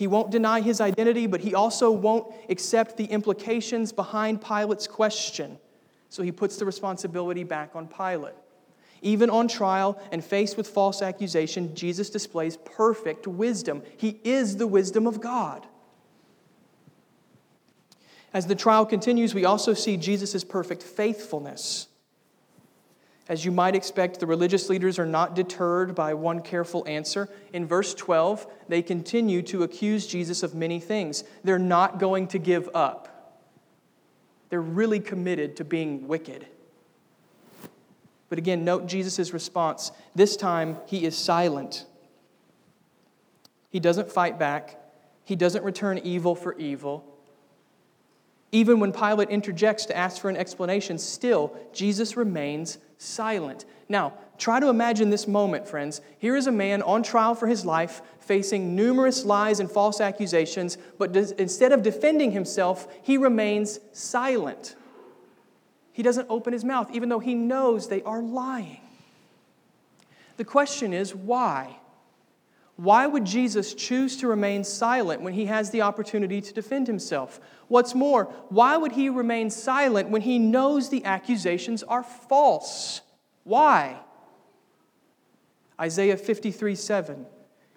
He 0.00 0.06
won't 0.06 0.30
deny 0.30 0.62
his 0.62 0.80
identity, 0.80 1.26
but 1.26 1.42
he 1.42 1.54
also 1.54 1.90
won't 1.90 2.32
accept 2.48 2.96
the 2.96 3.04
implications 3.04 3.92
behind 3.92 4.40
Pilate's 4.40 4.86
question. 4.86 5.58
So 6.08 6.22
he 6.22 6.32
puts 6.32 6.56
the 6.56 6.64
responsibility 6.64 7.44
back 7.44 7.76
on 7.76 7.86
Pilate. 7.86 8.32
Even 9.02 9.28
on 9.28 9.46
trial 9.46 10.00
and 10.10 10.24
faced 10.24 10.56
with 10.56 10.68
false 10.68 11.02
accusation, 11.02 11.74
Jesus 11.74 12.08
displays 12.08 12.56
perfect 12.56 13.26
wisdom. 13.26 13.82
He 13.98 14.18
is 14.24 14.56
the 14.56 14.66
wisdom 14.66 15.06
of 15.06 15.20
God. 15.20 15.66
As 18.32 18.46
the 18.46 18.54
trial 18.54 18.86
continues, 18.86 19.34
we 19.34 19.44
also 19.44 19.74
see 19.74 19.98
Jesus' 19.98 20.44
perfect 20.44 20.82
faithfulness. 20.82 21.88
As 23.30 23.44
you 23.44 23.52
might 23.52 23.76
expect, 23.76 24.18
the 24.18 24.26
religious 24.26 24.68
leaders 24.68 24.98
are 24.98 25.06
not 25.06 25.36
deterred 25.36 25.94
by 25.94 26.14
one 26.14 26.42
careful 26.42 26.84
answer. 26.88 27.28
In 27.52 27.64
verse 27.64 27.94
12, 27.94 28.44
they 28.66 28.82
continue 28.82 29.40
to 29.42 29.62
accuse 29.62 30.04
Jesus 30.08 30.42
of 30.42 30.56
many 30.56 30.80
things. 30.80 31.22
They're 31.44 31.56
not 31.56 32.00
going 32.00 32.26
to 32.26 32.40
give 32.40 32.68
up, 32.74 33.38
they're 34.48 34.60
really 34.60 34.98
committed 34.98 35.56
to 35.58 35.64
being 35.64 36.08
wicked. 36.08 36.44
But 38.28 38.38
again, 38.38 38.64
note 38.64 38.88
Jesus' 38.88 39.32
response. 39.32 39.92
This 40.12 40.36
time, 40.36 40.78
he 40.86 41.04
is 41.04 41.16
silent. 41.16 41.86
He 43.70 43.78
doesn't 43.78 44.10
fight 44.10 44.40
back, 44.40 44.76
he 45.22 45.36
doesn't 45.36 45.62
return 45.62 45.98
evil 45.98 46.34
for 46.34 46.58
evil. 46.58 47.04
Even 48.50 48.80
when 48.80 48.90
Pilate 48.90 49.30
interjects 49.30 49.86
to 49.86 49.96
ask 49.96 50.20
for 50.20 50.28
an 50.28 50.36
explanation, 50.36 50.98
still, 50.98 51.56
Jesus 51.72 52.16
remains 52.16 52.78
silent. 53.00 53.64
Now, 53.88 54.12
try 54.38 54.60
to 54.60 54.68
imagine 54.68 55.10
this 55.10 55.26
moment, 55.26 55.66
friends. 55.66 56.00
Here 56.18 56.36
is 56.36 56.46
a 56.46 56.52
man 56.52 56.82
on 56.82 57.02
trial 57.02 57.34
for 57.34 57.46
his 57.46 57.64
life, 57.64 58.02
facing 58.20 58.76
numerous 58.76 59.24
lies 59.24 59.58
and 59.58 59.70
false 59.70 60.00
accusations, 60.00 60.76
but 60.98 61.12
does, 61.12 61.32
instead 61.32 61.72
of 61.72 61.82
defending 61.82 62.30
himself, 62.30 62.86
he 63.02 63.16
remains 63.16 63.80
silent. 63.92 64.76
He 65.92 66.02
doesn't 66.02 66.26
open 66.28 66.52
his 66.52 66.64
mouth, 66.64 66.90
even 66.92 67.08
though 67.08 67.18
he 67.18 67.34
knows 67.34 67.88
they 67.88 68.02
are 68.02 68.22
lying. 68.22 68.80
The 70.36 70.44
question 70.44 70.92
is 70.92 71.14
why? 71.14 71.78
Why 72.80 73.06
would 73.06 73.26
Jesus 73.26 73.74
choose 73.74 74.16
to 74.16 74.26
remain 74.26 74.64
silent 74.64 75.20
when 75.20 75.34
he 75.34 75.44
has 75.44 75.70
the 75.70 75.82
opportunity 75.82 76.40
to 76.40 76.54
defend 76.54 76.86
himself? 76.86 77.38
What's 77.68 77.94
more, 77.94 78.24
why 78.48 78.78
would 78.78 78.92
he 78.92 79.10
remain 79.10 79.50
silent 79.50 80.08
when 80.08 80.22
he 80.22 80.38
knows 80.38 80.88
the 80.88 81.04
accusations 81.04 81.82
are 81.82 82.02
false? 82.02 83.02
Why? 83.44 84.00
Isaiah 85.78 86.16
53 86.16 86.74
7. 86.74 87.26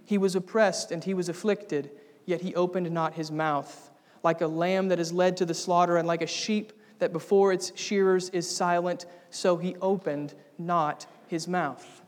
He 0.06 0.18
was 0.18 0.38
oppressed 0.38 0.90
and 0.90 1.04
he 1.04 1.14
was 1.14 1.28
afflicted, 1.28 1.92
yet 2.26 2.40
he 2.40 2.56
opened 2.56 2.90
not 2.90 3.16
his 3.16 3.30
mouth. 3.30 3.92
Like 4.24 4.40
a 4.40 4.48
lamb 4.48 4.88
that 4.88 5.02
is 5.02 5.12
led 5.12 5.36
to 5.36 5.46
the 5.46 5.54
slaughter, 5.54 5.98
and 5.98 6.08
like 6.08 6.22
a 6.22 6.28
sheep 6.28 6.72
that 7.00 7.12
before 7.12 7.52
its 7.52 7.74
shearers 7.76 8.30
is 8.30 8.50
silent, 8.50 9.06
so 9.32 9.58
he 9.58 9.76
opened 9.82 10.34
not 10.58 11.06
his 11.28 11.46
mouth. 11.46 12.03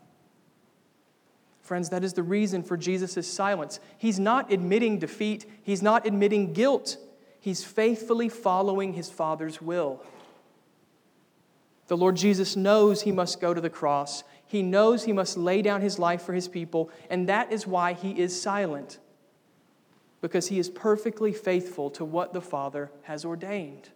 Friends, 1.66 1.90
that 1.90 2.04
is 2.04 2.14
the 2.14 2.22
reason 2.22 2.62
for 2.62 2.78
Jesus' 2.78 3.28
silence. 3.28 3.80
He's 3.98 4.20
not 4.20 4.54
admitting 4.54 5.00
defeat, 5.00 5.48
he's 5.64 5.82
not 5.82 6.06
admitting 6.06 6.54
guilt. 6.54 6.98
He's 7.40 7.64
faithfully 7.64 8.30
following 8.30 8.94
his 8.94 9.10
Father's 9.10 9.62
will. 9.62 10.04
The 11.88 11.98
Lord 11.98 12.18
Jesus 12.18 12.56
knows 12.56 13.02
he 13.02 13.12
must 13.12 13.42
go 13.42 13.52
to 13.52 13.62
the 13.62 13.70
cross. 13.70 14.24
He 14.46 14.62
knows 14.62 15.04
he 15.04 15.12
must 15.12 15.38
lay 15.38 15.64
down 15.64 15.82
his 15.82 15.98
life 15.98 16.22
for 16.22 16.34
his 16.34 16.48
people, 16.48 16.92
and 17.10 17.28
that 17.30 17.52
is 17.52 17.66
why 17.66 17.94
he 17.94 18.12
is 18.12 18.40
silent, 18.40 19.00
because 20.22 20.48
he 20.48 20.60
is 20.60 20.70
perfectly 20.70 21.34
faithful 21.34 21.90
to 21.92 22.06
what 22.06 22.32
the 22.32 22.42
Father 22.42 22.92
has 23.04 23.26
ordained. 23.26 23.90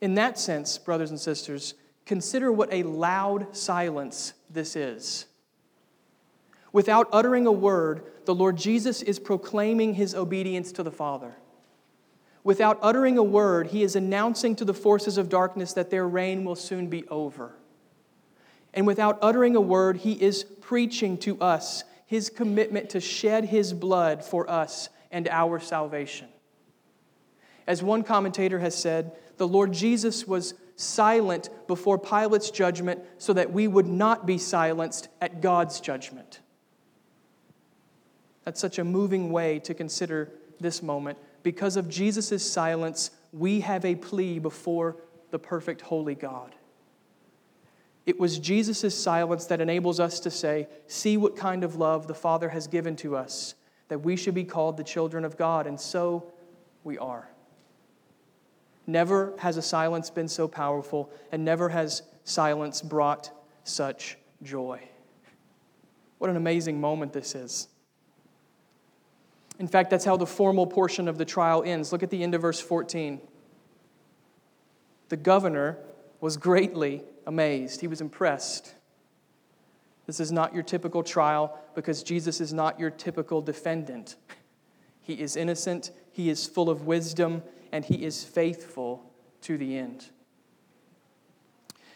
In 0.00 0.14
that 0.14 0.38
sense, 0.38 0.78
brothers 0.78 1.10
and 1.10 1.18
sisters, 1.18 1.74
consider 2.06 2.52
what 2.52 2.72
a 2.72 2.84
loud 2.84 3.56
silence 3.56 4.34
this 4.50 4.76
is. 4.76 5.26
Without 6.72 7.08
uttering 7.12 7.46
a 7.46 7.52
word, 7.52 8.04
the 8.26 8.34
Lord 8.34 8.56
Jesus 8.56 9.02
is 9.02 9.18
proclaiming 9.18 9.94
his 9.94 10.14
obedience 10.14 10.72
to 10.72 10.82
the 10.82 10.90
Father. 10.90 11.34
Without 12.44 12.78
uttering 12.80 13.18
a 13.18 13.22
word, 13.22 13.68
he 13.68 13.82
is 13.82 13.96
announcing 13.96 14.56
to 14.56 14.64
the 14.64 14.74
forces 14.74 15.18
of 15.18 15.28
darkness 15.28 15.72
that 15.74 15.90
their 15.90 16.06
reign 16.06 16.44
will 16.44 16.56
soon 16.56 16.86
be 16.86 17.06
over. 17.08 17.54
And 18.72 18.86
without 18.86 19.18
uttering 19.20 19.56
a 19.56 19.60
word, 19.60 19.98
he 19.98 20.12
is 20.12 20.44
preaching 20.44 21.18
to 21.18 21.38
us 21.40 21.84
his 22.06 22.30
commitment 22.30 22.90
to 22.90 23.00
shed 23.00 23.44
his 23.44 23.72
blood 23.72 24.24
for 24.24 24.48
us 24.48 24.88
and 25.10 25.28
our 25.28 25.60
salvation. 25.60 26.28
As 27.66 27.82
one 27.82 28.02
commentator 28.02 28.58
has 28.58 28.76
said, 28.76 29.12
the 29.36 29.46
Lord 29.46 29.72
Jesus 29.72 30.26
was 30.26 30.54
silent 30.80 31.50
before 31.66 31.98
Pilate's 31.98 32.50
judgment 32.50 33.00
so 33.18 33.32
that 33.32 33.52
we 33.52 33.68
would 33.68 33.86
not 33.86 34.26
be 34.26 34.38
silenced 34.38 35.08
at 35.20 35.40
God's 35.40 35.80
judgment. 35.80 36.40
That's 38.44 38.60
such 38.60 38.78
a 38.78 38.84
moving 38.84 39.30
way 39.30 39.58
to 39.60 39.74
consider 39.74 40.30
this 40.58 40.82
moment. 40.82 41.18
Because 41.42 41.76
of 41.76 41.88
Jesus' 41.88 42.48
silence, 42.50 43.10
we 43.32 43.60
have 43.60 43.84
a 43.84 43.94
plea 43.94 44.38
before 44.38 44.96
the 45.30 45.38
perfect, 45.38 45.82
holy 45.82 46.14
God. 46.14 46.54
It 48.06 48.18
was 48.18 48.38
Jesus' 48.38 48.94
silence 49.00 49.46
that 49.46 49.60
enables 49.60 50.00
us 50.00 50.20
to 50.20 50.30
say, 50.30 50.68
See 50.86 51.16
what 51.16 51.36
kind 51.36 51.62
of 51.62 51.76
love 51.76 52.06
the 52.06 52.14
Father 52.14 52.48
has 52.48 52.66
given 52.66 52.96
to 52.96 53.14
us, 53.14 53.54
that 53.88 54.00
we 54.00 54.16
should 54.16 54.34
be 54.34 54.44
called 54.44 54.76
the 54.76 54.84
children 54.84 55.24
of 55.24 55.36
God, 55.36 55.66
and 55.66 55.80
so 55.80 56.32
we 56.82 56.98
are. 56.98 57.29
Never 58.90 59.34
has 59.38 59.56
a 59.56 59.62
silence 59.62 60.10
been 60.10 60.26
so 60.26 60.48
powerful, 60.48 61.10
and 61.30 61.44
never 61.44 61.68
has 61.68 62.02
silence 62.24 62.82
brought 62.82 63.30
such 63.62 64.18
joy. 64.42 64.80
What 66.18 66.28
an 66.28 66.36
amazing 66.36 66.80
moment 66.80 67.12
this 67.12 67.36
is. 67.36 67.68
In 69.60 69.68
fact, 69.68 69.90
that's 69.90 70.04
how 70.04 70.16
the 70.16 70.26
formal 70.26 70.66
portion 70.66 71.06
of 71.06 71.18
the 71.18 71.24
trial 71.24 71.62
ends. 71.64 71.92
Look 71.92 72.02
at 72.02 72.10
the 72.10 72.24
end 72.24 72.34
of 72.34 72.42
verse 72.42 72.58
14. 72.58 73.20
The 75.08 75.16
governor 75.16 75.78
was 76.20 76.36
greatly 76.36 77.04
amazed, 77.26 77.80
he 77.80 77.86
was 77.86 78.00
impressed. 78.00 78.74
This 80.06 80.18
is 80.18 80.32
not 80.32 80.52
your 80.52 80.64
typical 80.64 81.04
trial 81.04 81.56
because 81.76 82.02
Jesus 82.02 82.40
is 82.40 82.52
not 82.52 82.80
your 82.80 82.90
typical 82.90 83.40
defendant. 83.40 84.16
He 85.00 85.14
is 85.14 85.36
innocent, 85.36 85.92
he 86.10 86.28
is 86.28 86.46
full 86.46 86.68
of 86.68 86.86
wisdom, 86.86 87.44
and 87.72 87.84
he 87.84 88.04
is 88.04 88.24
faithful 88.24 89.10
to 89.42 89.56
the 89.56 89.76
end. 89.76 90.06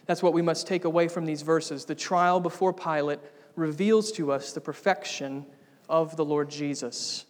That's 0.06 0.22
what 0.22 0.32
we 0.32 0.42
must 0.42 0.66
take 0.66 0.84
away 0.84 1.08
from 1.08 1.24
these 1.24 1.42
verses. 1.42 1.84
The 1.84 1.94
trial 1.94 2.40
before 2.40 2.72
Pilate 2.72 3.20
reveals 3.56 4.12
to 4.12 4.32
us 4.32 4.52
the 4.52 4.60
perfection 4.60 5.46
of 5.88 6.16
the 6.16 6.24
Lord 6.24 6.50
Jesus. 6.50 7.24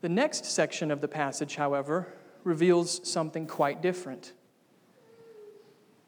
The 0.00 0.08
next 0.08 0.46
section 0.46 0.90
of 0.90 1.00
the 1.00 1.08
passage, 1.08 1.54
however, 1.54 2.12
reveals 2.42 3.08
something 3.08 3.46
quite 3.46 3.80
different. 3.82 4.32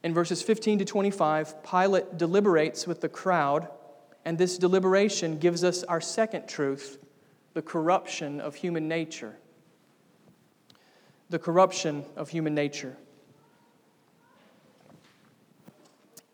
In 0.03 0.13
verses 0.13 0.43
15 0.43 0.81
to 0.81 0.85
25, 0.85 1.63
Pilate 1.63 2.19
deliberates 2.19 2.89
with 2.89 3.01
the 3.01 3.09
crowd, 3.09 3.69
and 4.25 4.37
this 4.37 4.59
deliberation 4.59 5.39
gives 5.39 5.63
us 5.63 5.85
our 5.85 6.01
second 6.01 6.49
truth 6.49 6.99
the 7.55 7.63
corruption 7.63 8.41
of 8.41 8.57
human 8.57 8.87
nature. 8.87 9.37
The 11.31 11.39
corruption 11.39 12.05
of 12.17 12.29
human 12.29 12.55
nature. 12.55 12.97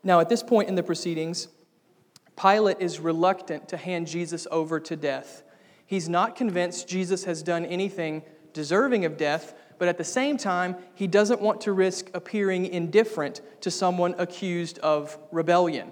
Now, 0.03 0.19
at 0.19 0.29
this 0.29 0.43
point 0.43 0.67
in 0.67 0.75
the 0.75 0.83
proceedings, 0.83 1.47
Pilate 2.35 2.77
is 2.79 2.99
reluctant 2.99 3.69
to 3.69 3.77
hand 3.77 4.07
Jesus 4.07 4.47
over 4.51 4.79
to 4.79 4.95
death 4.95 5.43
He's 5.91 6.07
not 6.07 6.37
convinced 6.37 6.87
Jesus 6.87 7.25
has 7.25 7.43
done 7.43 7.65
anything 7.65 8.23
deserving 8.53 9.03
of 9.03 9.17
death, 9.17 9.53
but 9.77 9.89
at 9.89 9.97
the 9.97 10.05
same 10.05 10.37
time, 10.37 10.77
he 10.95 11.05
doesn't 11.05 11.41
want 11.41 11.59
to 11.61 11.73
risk 11.73 12.09
appearing 12.13 12.65
indifferent 12.65 13.41
to 13.59 13.69
someone 13.69 14.15
accused 14.17 14.79
of 14.79 15.17
rebellion. 15.33 15.91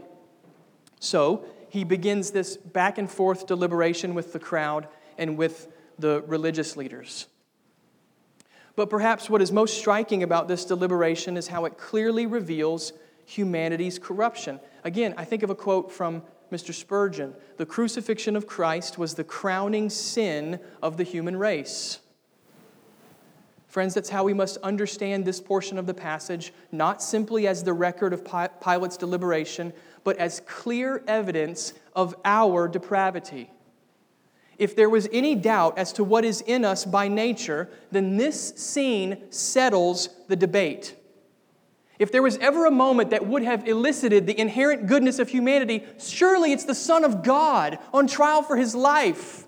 So 1.02 1.44
he 1.68 1.84
begins 1.84 2.32
this 2.32 2.56
back 2.56 2.98
and 2.98 3.12
forth 3.12 3.46
deliberation 3.46 4.13
with 4.13 4.32
the 4.32 4.39
crowd 4.39 4.88
and 5.19 5.38
with 5.38 5.67
the 5.99 6.23
religious 6.25 6.75
leaders. 6.75 7.27
But 8.75 8.89
perhaps 8.89 9.29
what 9.29 9.41
is 9.41 9.51
most 9.51 9.77
striking 9.77 10.23
about 10.23 10.47
this 10.47 10.65
deliberation 10.65 11.38
is 11.38 11.49
how 11.49 11.65
it 11.65 11.77
clearly 11.77 12.25
reveals 12.25 12.93
humanity's 13.25 13.99
corruption. 13.99 14.60
Again, 14.84 15.13
I 15.17 15.25
think 15.25 15.43
of 15.43 15.49
a 15.49 15.55
quote 15.55 15.91
from 15.91 16.23
Mr. 16.51 16.73
Spurgeon, 16.73 17.36
the 17.58 17.65
crucifixion 17.65 18.36
of 18.36 18.47
Christ 18.47 18.97
was 18.97 19.13
the 19.13 19.23
crowning 19.23 19.89
sin 19.89 20.60
of 20.82 20.97
the 20.97 21.03
human 21.03 21.38
race. 21.38 21.99
Friends, 23.67 23.93
that's 23.93 24.10
how 24.10 24.23
we 24.23 24.34
must 24.34 24.58
understand 24.58 25.25
this 25.25 25.39
portion 25.39 25.77
of 25.77 25.86
the 25.86 25.93
passage, 25.93 26.51
not 26.71 27.03
simply 27.03 27.47
as 27.47 27.63
the 27.63 27.73
record 27.73 28.13
of 28.13 28.25
Pilate's 28.25 28.97
deliberation, 28.97 29.73
but 30.03 30.17
as 30.17 30.41
clear 30.47 31.03
evidence 31.08 31.73
of 31.95 32.15
our 32.25 32.67
depravity. 32.67 33.51
If 34.60 34.76
there 34.76 34.89
was 34.89 35.08
any 35.12 35.36
doubt 35.36 35.78
as 35.78 35.93
to 35.93 36.04
what 36.04 36.26
is 36.26 36.41
in 36.41 36.65
us 36.65 36.86
by 36.86 37.08
nature, 37.08 37.69
then 37.91 38.17
this 38.17 38.50
scene 38.56 39.17
settles 39.32 40.10
the 40.28 40.36
debate. 40.36 40.95
If 41.98 42.12
there 42.12 42.22
was 42.22 42.38
ever 42.38 42.65
a 42.65 42.72
moment 42.72 43.10
that 43.10 43.26
would 43.26 43.43
have 43.43 43.67
elicited 43.67 44.28
the 44.28 44.39
inherent 44.39 44.88
goodness 44.88 45.17
of 45.17 45.30
humanity, 45.30 45.86
surely 45.98 46.52
it's 46.52 46.65
the 46.65 46.76
Son 46.76 47.04
of 47.04 47.24
God 47.24 47.80
on 47.93 48.06
trial 48.06 48.41
for 48.41 48.58
his 48.58 48.76
life. 48.76 49.45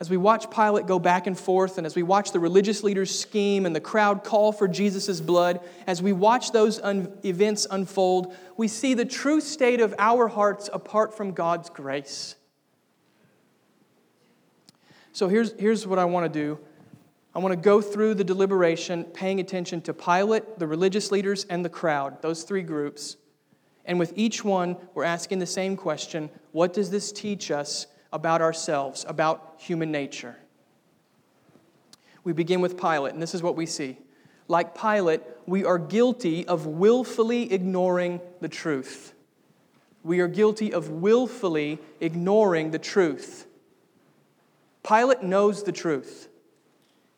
As 0.00 0.08
we 0.08 0.16
watch 0.16 0.48
Pilate 0.50 0.86
go 0.86 1.00
back 1.00 1.26
and 1.26 1.36
forth, 1.36 1.76
and 1.76 1.86
as 1.86 1.96
we 1.96 2.04
watch 2.04 2.30
the 2.30 2.38
religious 2.38 2.84
leaders 2.84 3.18
scheme 3.18 3.66
and 3.66 3.74
the 3.74 3.80
crowd 3.80 4.22
call 4.22 4.52
for 4.52 4.68
Jesus' 4.68 5.20
blood, 5.20 5.60
as 5.88 6.00
we 6.00 6.12
watch 6.12 6.52
those 6.52 6.80
un- 6.80 7.12
events 7.24 7.66
unfold, 7.68 8.32
we 8.56 8.68
see 8.68 8.94
the 8.94 9.04
true 9.04 9.40
state 9.40 9.80
of 9.80 9.94
our 9.98 10.28
hearts 10.28 10.70
apart 10.72 11.16
from 11.16 11.32
God's 11.32 11.68
grace. 11.68 12.36
So 15.10 15.26
here's, 15.26 15.52
here's 15.58 15.84
what 15.84 15.98
I 15.98 16.04
want 16.04 16.32
to 16.32 16.38
do 16.40 16.60
I 17.34 17.40
want 17.40 17.52
to 17.52 17.56
go 17.56 17.80
through 17.80 18.14
the 18.14 18.24
deliberation, 18.24 19.02
paying 19.04 19.40
attention 19.40 19.80
to 19.82 19.94
Pilate, 19.94 20.60
the 20.60 20.66
religious 20.66 21.10
leaders, 21.10 21.44
and 21.44 21.64
the 21.64 21.68
crowd, 21.68 22.22
those 22.22 22.44
three 22.44 22.62
groups. 22.62 23.16
And 23.84 23.98
with 23.98 24.12
each 24.16 24.44
one, 24.44 24.76
we're 24.94 25.04
asking 25.04 25.40
the 25.40 25.46
same 25.46 25.76
question 25.76 26.30
What 26.52 26.72
does 26.72 26.90
this 26.90 27.10
teach 27.10 27.50
us 27.50 27.88
about 28.12 28.40
ourselves, 28.40 29.04
about 29.08 29.56
human 29.58 29.90
nature? 29.90 30.36
We 32.24 32.32
begin 32.32 32.60
with 32.60 32.80
Pilate, 32.80 33.14
and 33.14 33.22
this 33.22 33.34
is 33.34 33.42
what 33.42 33.56
we 33.56 33.66
see. 33.66 33.96
Like 34.48 34.78
Pilate, 34.78 35.22
we 35.46 35.64
are 35.64 35.78
guilty 35.78 36.46
of 36.46 36.66
willfully 36.66 37.52
ignoring 37.52 38.20
the 38.40 38.48
truth. 38.48 39.14
We 40.02 40.20
are 40.20 40.28
guilty 40.28 40.72
of 40.72 40.90
willfully 40.90 41.78
ignoring 42.00 42.70
the 42.70 42.78
truth. 42.78 43.46
Pilate 44.86 45.22
knows 45.22 45.62
the 45.64 45.72
truth. 45.72 46.28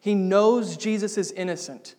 He 0.00 0.14
knows 0.14 0.76
Jesus 0.76 1.18
is 1.18 1.30
innocent. 1.32 1.94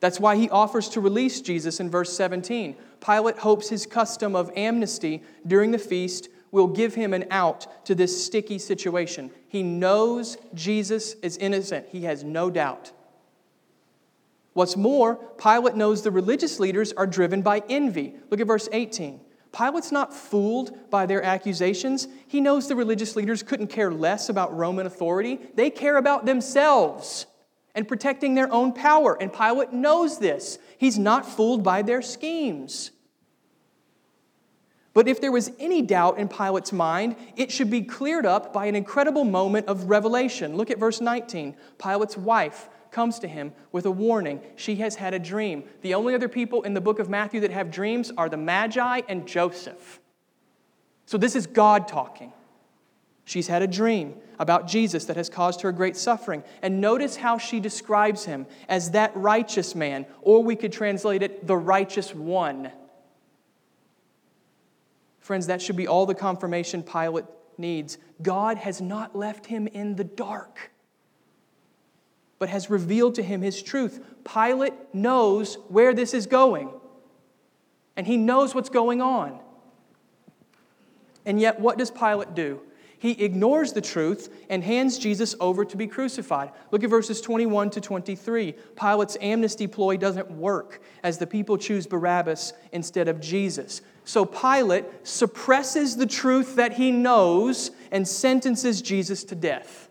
That's 0.00 0.20
why 0.20 0.36
he 0.36 0.48
offers 0.50 0.88
to 0.90 1.00
release 1.00 1.40
Jesus 1.40 1.80
in 1.80 1.90
verse 1.90 2.12
17. 2.12 2.76
Pilate 3.04 3.38
hopes 3.38 3.68
his 3.68 3.86
custom 3.86 4.36
of 4.36 4.50
amnesty 4.56 5.22
during 5.46 5.70
the 5.70 5.78
feast 5.78 6.28
will 6.50 6.66
give 6.66 6.94
him 6.94 7.12
an 7.12 7.26
out 7.30 7.84
to 7.86 7.94
this 7.94 8.24
sticky 8.24 8.58
situation. 8.58 9.30
He 9.48 9.62
knows 9.62 10.38
Jesus 10.54 11.14
is 11.22 11.36
innocent, 11.36 11.86
he 11.90 12.04
has 12.04 12.24
no 12.24 12.50
doubt. 12.50 12.92
What's 14.52 14.76
more, 14.76 15.16
Pilate 15.36 15.76
knows 15.76 16.02
the 16.02 16.10
religious 16.10 16.58
leaders 16.58 16.92
are 16.94 17.06
driven 17.06 17.42
by 17.42 17.62
envy. 17.68 18.14
Look 18.30 18.40
at 18.40 18.46
verse 18.46 18.70
18. 18.72 19.20
Pilate's 19.52 19.92
not 19.92 20.14
fooled 20.14 20.90
by 20.90 21.06
their 21.06 21.22
accusations. 21.22 22.08
He 22.26 22.40
knows 22.40 22.68
the 22.68 22.76
religious 22.76 23.16
leaders 23.16 23.42
couldn't 23.42 23.68
care 23.68 23.90
less 23.90 24.28
about 24.28 24.56
Roman 24.56 24.86
authority. 24.86 25.40
They 25.54 25.70
care 25.70 25.96
about 25.96 26.26
themselves 26.26 27.26
and 27.74 27.86
protecting 27.86 28.34
their 28.34 28.52
own 28.52 28.72
power. 28.72 29.16
And 29.20 29.32
Pilate 29.32 29.72
knows 29.72 30.18
this. 30.18 30.58
He's 30.78 30.98
not 30.98 31.26
fooled 31.26 31.62
by 31.62 31.82
their 31.82 32.02
schemes. 32.02 32.90
But 34.96 35.08
if 35.08 35.20
there 35.20 35.30
was 35.30 35.52
any 35.58 35.82
doubt 35.82 36.16
in 36.16 36.26
Pilate's 36.26 36.72
mind, 36.72 37.16
it 37.36 37.52
should 37.52 37.68
be 37.68 37.82
cleared 37.82 38.24
up 38.24 38.54
by 38.54 38.64
an 38.64 38.74
incredible 38.74 39.24
moment 39.24 39.66
of 39.66 39.90
revelation. 39.90 40.56
Look 40.56 40.70
at 40.70 40.78
verse 40.78 41.02
19. 41.02 41.54
Pilate's 41.76 42.16
wife 42.16 42.70
comes 42.90 43.18
to 43.18 43.28
him 43.28 43.52
with 43.72 43.84
a 43.84 43.90
warning. 43.90 44.40
She 44.56 44.76
has 44.76 44.94
had 44.94 45.12
a 45.12 45.18
dream. 45.18 45.64
The 45.82 45.92
only 45.92 46.14
other 46.14 46.30
people 46.30 46.62
in 46.62 46.72
the 46.72 46.80
book 46.80 46.98
of 46.98 47.10
Matthew 47.10 47.40
that 47.40 47.50
have 47.50 47.70
dreams 47.70 48.10
are 48.16 48.30
the 48.30 48.38
Magi 48.38 49.02
and 49.06 49.28
Joseph. 49.28 50.00
So 51.04 51.18
this 51.18 51.36
is 51.36 51.46
God 51.46 51.88
talking. 51.88 52.32
She's 53.26 53.48
had 53.48 53.60
a 53.60 53.66
dream 53.66 54.14
about 54.38 54.66
Jesus 54.66 55.04
that 55.04 55.16
has 55.18 55.28
caused 55.28 55.60
her 55.60 55.72
great 55.72 55.98
suffering. 55.98 56.42
And 56.62 56.80
notice 56.80 57.16
how 57.16 57.36
she 57.36 57.60
describes 57.60 58.24
him 58.24 58.46
as 58.66 58.92
that 58.92 59.14
righteous 59.14 59.74
man, 59.74 60.06
or 60.22 60.42
we 60.42 60.56
could 60.56 60.72
translate 60.72 61.22
it, 61.22 61.46
the 61.46 61.58
righteous 61.58 62.14
one. 62.14 62.72
Friends, 65.26 65.48
that 65.48 65.60
should 65.60 65.76
be 65.76 65.88
all 65.88 66.06
the 66.06 66.14
confirmation 66.14 66.82
Pilate 66.82 67.24
needs. 67.58 67.98
God 68.22 68.58
has 68.58 68.80
not 68.80 69.16
left 69.16 69.46
him 69.46 69.66
in 69.66 69.96
the 69.96 70.04
dark 70.04 70.70
but 72.38 72.48
has 72.48 72.68
revealed 72.68 73.14
to 73.14 73.22
him 73.22 73.42
his 73.42 73.62
truth. 73.62 74.04
Pilate 74.24 74.74
knows 74.92 75.56
where 75.68 75.94
this 75.94 76.12
is 76.12 76.26
going, 76.26 76.70
and 77.96 78.06
he 78.06 78.16
knows 78.16 78.54
what's 78.54 78.68
going 78.68 79.00
on. 79.00 79.38
And 81.24 81.40
yet, 81.40 81.58
what 81.58 81.78
does 81.78 81.90
Pilate 81.90 82.34
do? 82.34 82.60
He 83.06 83.22
ignores 83.22 83.72
the 83.72 83.80
truth 83.80 84.34
and 84.50 84.64
hands 84.64 84.98
Jesus 84.98 85.36
over 85.38 85.64
to 85.64 85.76
be 85.76 85.86
crucified. 85.86 86.50
Look 86.72 86.82
at 86.82 86.90
verses 86.90 87.20
21 87.20 87.70
to 87.70 87.80
23. 87.80 88.52
Pilate's 88.74 89.16
amnesty 89.20 89.68
ploy 89.68 89.96
doesn't 89.96 90.28
work 90.28 90.82
as 91.04 91.16
the 91.16 91.26
people 91.28 91.56
choose 91.56 91.86
Barabbas 91.86 92.52
instead 92.72 93.06
of 93.06 93.20
Jesus. 93.20 93.80
So 94.04 94.24
Pilate 94.24 94.86
suppresses 95.04 95.96
the 95.96 96.06
truth 96.06 96.56
that 96.56 96.72
he 96.72 96.90
knows 96.90 97.70
and 97.92 98.08
sentences 98.08 98.82
Jesus 98.82 99.22
to 99.22 99.36
death. 99.36 99.88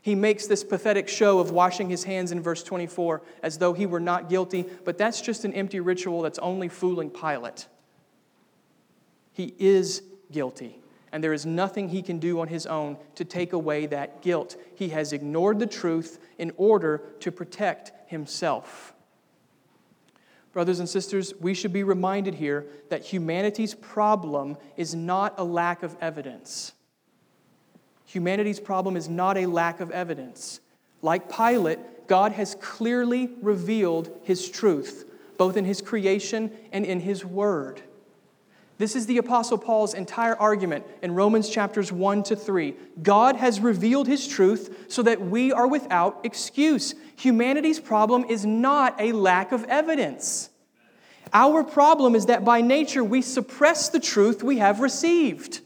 He 0.00 0.14
makes 0.14 0.46
this 0.46 0.62
pathetic 0.62 1.08
show 1.08 1.40
of 1.40 1.50
washing 1.50 1.90
his 1.90 2.04
hands 2.04 2.30
in 2.30 2.40
verse 2.40 2.62
24 2.62 3.20
as 3.42 3.58
though 3.58 3.72
he 3.72 3.84
were 3.84 3.98
not 3.98 4.28
guilty, 4.28 4.64
but 4.84 4.96
that's 4.96 5.20
just 5.20 5.44
an 5.44 5.54
empty 5.54 5.80
ritual 5.80 6.22
that's 6.22 6.38
only 6.38 6.68
fooling 6.68 7.10
Pilate. 7.10 7.66
He 9.32 9.56
is 9.58 10.04
guilty, 10.30 10.78
and 11.12 11.22
there 11.22 11.32
is 11.32 11.46
nothing 11.46 11.88
he 11.88 12.02
can 12.02 12.18
do 12.18 12.40
on 12.40 12.48
his 12.48 12.66
own 12.66 12.96
to 13.14 13.24
take 13.24 13.52
away 13.52 13.86
that 13.86 14.22
guilt. 14.22 14.56
He 14.74 14.90
has 14.90 15.12
ignored 15.12 15.58
the 15.58 15.66
truth 15.66 16.18
in 16.38 16.52
order 16.56 17.02
to 17.20 17.32
protect 17.32 17.92
himself. 18.06 18.94
Brothers 20.52 20.80
and 20.80 20.88
sisters, 20.88 21.34
we 21.40 21.54
should 21.54 21.72
be 21.72 21.82
reminded 21.82 22.34
here 22.34 22.66
that 22.88 23.04
humanity's 23.04 23.74
problem 23.74 24.56
is 24.76 24.94
not 24.94 25.34
a 25.38 25.44
lack 25.44 25.82
of 25.82 25.96
evidence. 26.00 26.72
Humanity's 28.06 28.58
problem 28.58 28.96
is 28.96 29.08
not 29.08 29.36
a 29.36 29.46
lack 29.46 29.80
of 29.80 29.90
evidence. 29.90 30.60
Like 31.02 31.34
Pilate, 31.34 32.08
God 32.08 32.32
has 32.32 32.54
clearly 32.54 33.30
revealed 33.42 34.18
his 34.24 34.48
truth, 34.48 35.10
both 35.36 35.56
in 35.56 35.64
his 35.64 35.82
creation 35.82 36.50
and 36.72 36.84
in 36.84 37.00
his 37.00 37.24
word. 37.24 37.82
This 38.78 38.94
is 38.94 39.06
the 39.06 39.18
Apostle 39.18 39.58
Paul's 39.58 39.92
entire 39.92 40.36
argument 40.36 40.86
in 41.02 41.12
Romans 41.12 41.48
chapters 41.50 41.90
1 41.90 42.22
to 42.24 42.36
3. 42.36 42.76
God 43.02 43.34
has 43.34 43.58
revealed 43.58 44.06
his 44.06 44.26
truth 44.26 44.86
so 44.86 45.02
that 45.02 45.20
we 45.20 45.52
are 45.52 45.66
without 45.66 46.20
excuse. 46.24 46.94
Humanity's 47.16 47.80
problem 47.80 48.24
is 48.28 48.46
not 48.46 48.94
a 49.00 49.10
lack 49.10 49.50
of 49.50 49.64
evidence. 49.64 50.50
Our 51.32 51.64
problem 51.64 52.14
is 52.14 52.26
that 52.26 52.44
by 52.44 52.60
nature 52.60 53.02
we 53.02 53.20
suppress 53.20 53.88
the 53.88 54.00
truth 54.00 54.44
we 54.44 54.58
have 54.58 54.78
received. 54.78 55.60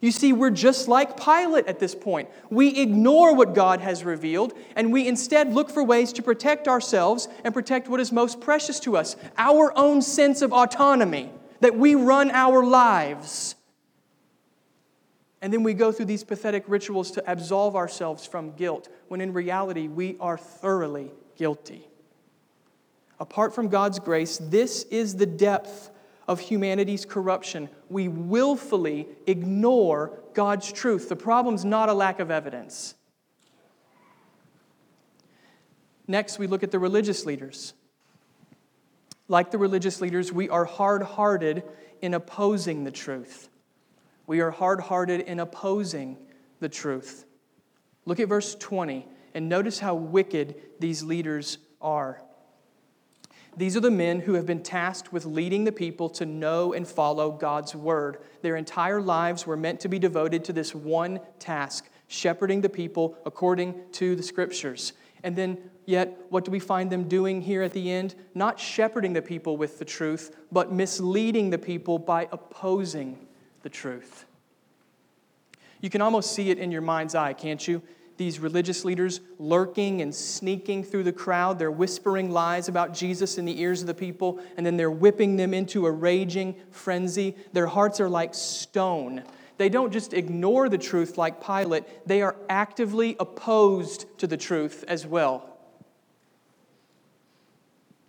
You 0.00 0.10
see, 0.10 0.32
we're 0.32 0.50
just 0.50 0.88
like 0.88 1.18
Pilate 1.18 1.66
at 1.66 1.78
this 1.78 1.94
point. 1.94 2.28
We 2.50 2.80
ignore 2.80 3.34
what 3.34 3.54
God 3.54 3.80
has 3.80 4.04
revealed, 4.04 4.52
and 4.76 4.92
we 4.92 5.08
instead 5.08 5.54
look 5.54 5.70
for 5.70 5.82
ways 5.82 6.12
to 6.14 6.22
protect 6.22 6.68
ourselves 6.68 7.28
and 7.42 7.54
protect 7.54 7.88
what 7.88 8.00
is 8.00 8.12
most 8.12 8.40
precious 8.40 8.80
to 8.80 8.96
us 8.96 9.16
our 9.38 9.72
own 9.78 10.02
sense 10.02 10.42
of 10.42 10.52
autonomy, 10.52 11.30
that 11.64 11.78
we 11.78 11.94
run 11.94 12.30
our 12.30 12.62
lives. 12.62 13.54
And 15.40 15.50
then 15.50 15.62
we 15.62 15.72
go 15.72 15.92
through 15.92 16.04
these 16.04 16.22
pathetic 16.22 16.64
rituals 16.66 17.10
to 17.12 17.24
absolve 17.26 17.74
ourselves 17.74 18.26
from 18.26 18.52
guilt, 18.52 18.90
when 19.08 19.22
in 19.22 19.32
reality, 19.32 19.88
we 19.88 20.18
are 20.20 20.36
thoroughly 20.36 21.10
guilty. 21.36 21.88
Apart 23.18 23.54
from 23.54 23.68
God's 23.68 23.98
grace, 23.98 24.36
this 24.42 24.82
is 24.90 25.16
the 25.16 25.24
depth 25.24 25.90
of 26.28 26.38
humanity's 26.38 27.06
corruption. 27.06 27.70
We 27.88 28.08
willfully 28.08 29.08
ignore 29.26 30.20
God's 30.34 30.70
truth. 30.70 31.08
The 31.08 31.16
problem's 31.16 31.64
not 31.64 31.88
a 31.88 31.94
lack 31.94 32.20
of 32.20 32.30
evidence. 32.30 32.94
Next, 36.06 36.38
we 36.38 36.46
look 36.46 36.62
at 36.62 36.70
the 36.70 36.78
religious 36.78 37.24
leaders. 37.24 37.72
Like 39.28 39.50
the 39.50 39.58
religious 39.58 40.00
leaders, 40.00 40.32
we 40.32 40.48
are 40.48 40.64
hard 40.64 41.02
hearted 41.02 41.62
in 42.02 42.14
opposing 42.14 42.84
the 42.84 42.90
truth. 42.90 43.48
We 44.26 44.40
are 44.40 44.50
hard 44.50 44.80
hearted 44.80 45.20
in 45.20 45.40
opposing 45.40 46.18
the 46.60 46.68
truth. 46.68 47.24
Look 48.04 48.20
at 48.20 48.28
verse 48.28 48.54
20 48.54 49.06
and 49.34 49.48
notice 49.48 49.78
how 49.78 49.94
wicked 49.94 50.56
these 50.78 51.02
leaders 51.02 51.58
are. 51.80 52.22
These 53.56 53.76
are 53.76 53.80
the 53.80 53.90
men 53.90 54.20
who 54.20 54.34
have 54.34 54.46
been 54.46 54.62
tasked 54.62 55.12
with 55.12 55.24
leading 55.24 55.64
the 55.64 55.72
people 55.72 56.08
to 56.10 56.26
know 56.26 56.72
and 56.72 56.86
follow 56.86 57.30
God's 57.30 57.74
word. 57.74 58.18
Their 58.42 58.56
entire 58.56 59.00
lives 59.00 59.46
were 59.46 59.56
meant 59.56 59.80
to 59.80 59.88
be 59.88 59.98
devoted 59.98 60.44
to 60.44 60.52
this 60.52 60.74
one 60.74 61.20
task 61.38 61.88
shepherding 62.08 62.60
the 62.60 62.68
people 62.68 63.16
according 63.24 63.74
to 63.92 64.16
the 64.16 64.22
scriptures. 64.22 64.92
And 65.22 65.36
then, 65.36 65.70
yet, 65.86 66.16
what 66.30 66.44
do 66.44 66.50
we 66.50 66.58
find 66.58 66.90
them 66.90 67.08
doing 67.08 67.42
here 67.42 67.62
at 67.62 67.72
the 67.72 67.90
end? 67.90 68.14
Not 68.34 68.58
shepherding 68.58 69.12
the 69.12 69.22
people 69.22 69.56
with 69.56 69.78
the 69.78 69.84
truth, 69.84 70.36
but 70.50 70.72
misleading 70.72 71.50
the 71.50 71.58
people 71.58 71.98
by 71.98 72.28
opposing 72.32 73.26
the 73.62 73.68
truth. 73.68 74.24
You 75.80 75.90
can 75.90 76.00
almost 76.00 76.32
see 76.32 76.50
it 76.50 76.58
in 76.58 76.70
your 76.70 76.82
mind's 76.82 77.14
eye, 77.14 77.32
can't 77.32 77.66
you? 77.66 77.82
these 78.16 78.38
religious 78.38 78.84
leaders 78.84 79.20
lurking 79.38 80.00
and 80.00 80.14
sneaking 80.14 80.84
through 80.84 81.02
the 81.02 81.12
crowd. 81.12 81.58
They're 81.58 81.70
whispering 81.70 82.30
lies 82.30 82.68
about 82.68 82.94
Jesus 82.94 83.38
in 83.38 83.44
the 83.44 83.60
ears 83.60 83.80
of 83.80 83.86
the 83.86 83.94
people, 83.94 84.40
and 84.56 84.64
then 84.64 84.76
they're 84.76 84.90
whipping 84.90 85.36
them 85.36 85.52
into 85.52 85.86
a 85.86 85.90
raging 85.90 86.54
frenzy. 86.70 87.36
Their 87.52 87.66
hearts 87.66 88.00
are 88.00 88.08
like 88.08 88.34
stone. 88.34 89.24
They 89.56 89.68
don't 89.68 89.92
just 89.92 90.14
ignore 90.14 90.68
the 90.68 90.78
truth 90.78 91.16
like 91.16 91.44
Pilate, 91.44 91.84
they 92.06 92.22
are 92.22 92.36
actively 92.48 93.16
opposed 93.20 94.06
to 94.18 94.26
the 94.26 94.36
truth 94.36 94.84
as 94.88 95.06
well. 95.06 95.53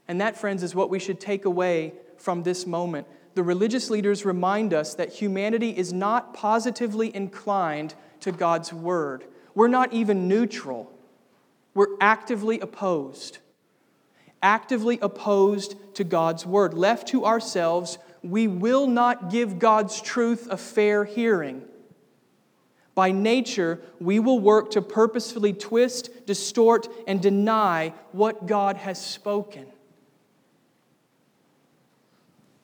And 0.08 0.22
that, 0.22 0.38
friends, 0.38 0.64
is 0.64 0.76
what 0.76 0.90
we 0.90 1.00
should 1.00 1.20
take 1.20 1.46
away 1.46 1.94
from 2.18 2.44
this 2.44 2.66
moment. 2.66 3.08
The 3.34 3.44
religious 3.44 3.90
leaders 3.90 4.24
remind 4.24 4.74
us 4.74 4.94
that 4.96 5.12
humanity 5.12 5.72
is 5.72 5.92
not 5.92 6.34
positively 6.34 7.14
inclined 7.16 7.96
to 8.22 8.32
God's 8.32 8.72
word. 8.72 9.26
We're 9.54 9.68
not 9.68 9.94
even 9.94 10.28
neutral, 10.28 10.92
we're 11.74 11.98
actively 12.00 12.60
opposed. 12.60 13.40
Actively 14.42 15.00
opposed 15.02 15.76
to 15.96 16.04
God's 16.04 16.46
word. 16.46 16.76
Left 16.76 17.08
to 17.08 17.26
ourselves, 17.26 17.98
we 18.22 18.48
will 18.48 18.86
not 18.86 19.32
give 19.32 19.60
God's 19.60 20.00
truth 20.00 20.48
a 20.52 20.58
fair 20.58 21.04
hearing. 21.04 21.64
By 22.94 23.12
nature, 23.12 23.82
we 24.00 24.20
will 24.20 24.40
work 24.40 24.72
to 24.72 24.82
purposefully 24.82 25.52
twist, 25.52 26.26
distort, 26.26 26.88
and 27.08 27.22
deny 27.22 27.94
what 28.12 28.46
God 28.46 28.78
has 28.78 29.04
spoken. 29.04 29.66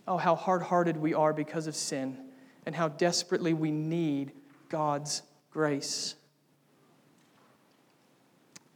Oh, 0.08 0.18
how 0.18 0.36
hard 0.36 0.64
hearted 0.64 0.98
we 0.98 1.14
are 1.14 1.34
because 1.34 1.68
of 1.68 1.76
sin, 1.76 2.18
and 2.66 2.76
how 2.76 2.88
desperately 2.90 3.54
we 3.54 3.72
need 3.72 4.32
God's 4.70 5.22
grace. 5.52 6.16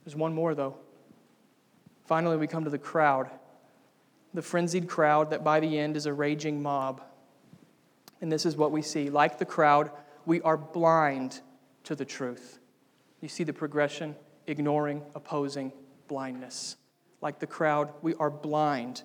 There's 0.04 0.16
one 0.16 0.34
more, 0.34 0.54
though. 0.54 0.76
Finally, 2.06 2.36
we 2.36 2.46
come 2.46 2.64
to 2.64 2.70
the 2.70 2.78
crowd, 2.78 3.28
the 4.32 4.42
frenzied 4.42 4.88
crowd 4.88 5.30
that 5.30 5.42
by 5.42 5.58
the 5.58 5.78
end 5.78 5.96
is 5.96 6.06
a 6.06 6.12
raging 6.12 6.62
mob. 6.62 7.02
And 8.20 8.30
this 8.30 8.46
is 8.46 8.56
what 8.56 8.70
we 8.70 8.82
see. 8.82 9.10
Like 9.10 9.38
the 9.38 9.44
crowd, 9.44 9.90
we 10.24 10.40
are 10.42 10.56
blind 10.56 11.40
to 11.84 11.94
the 11.94 12.04
truth. 12.04 12.60
You 13.20 13.28
see 13.28 13.44
the 13.44 13.52
progression 13.52 14.14
ignoring, 14.46 15.02
opposing, 15.14 15.72
blindness. 16.06 16.76
Like 17.20 17.40
the 17.40 17.46
crowd, 17.46 17.92
we 18.02 18.14
are 18.14 18.30
blind 18.30 19.02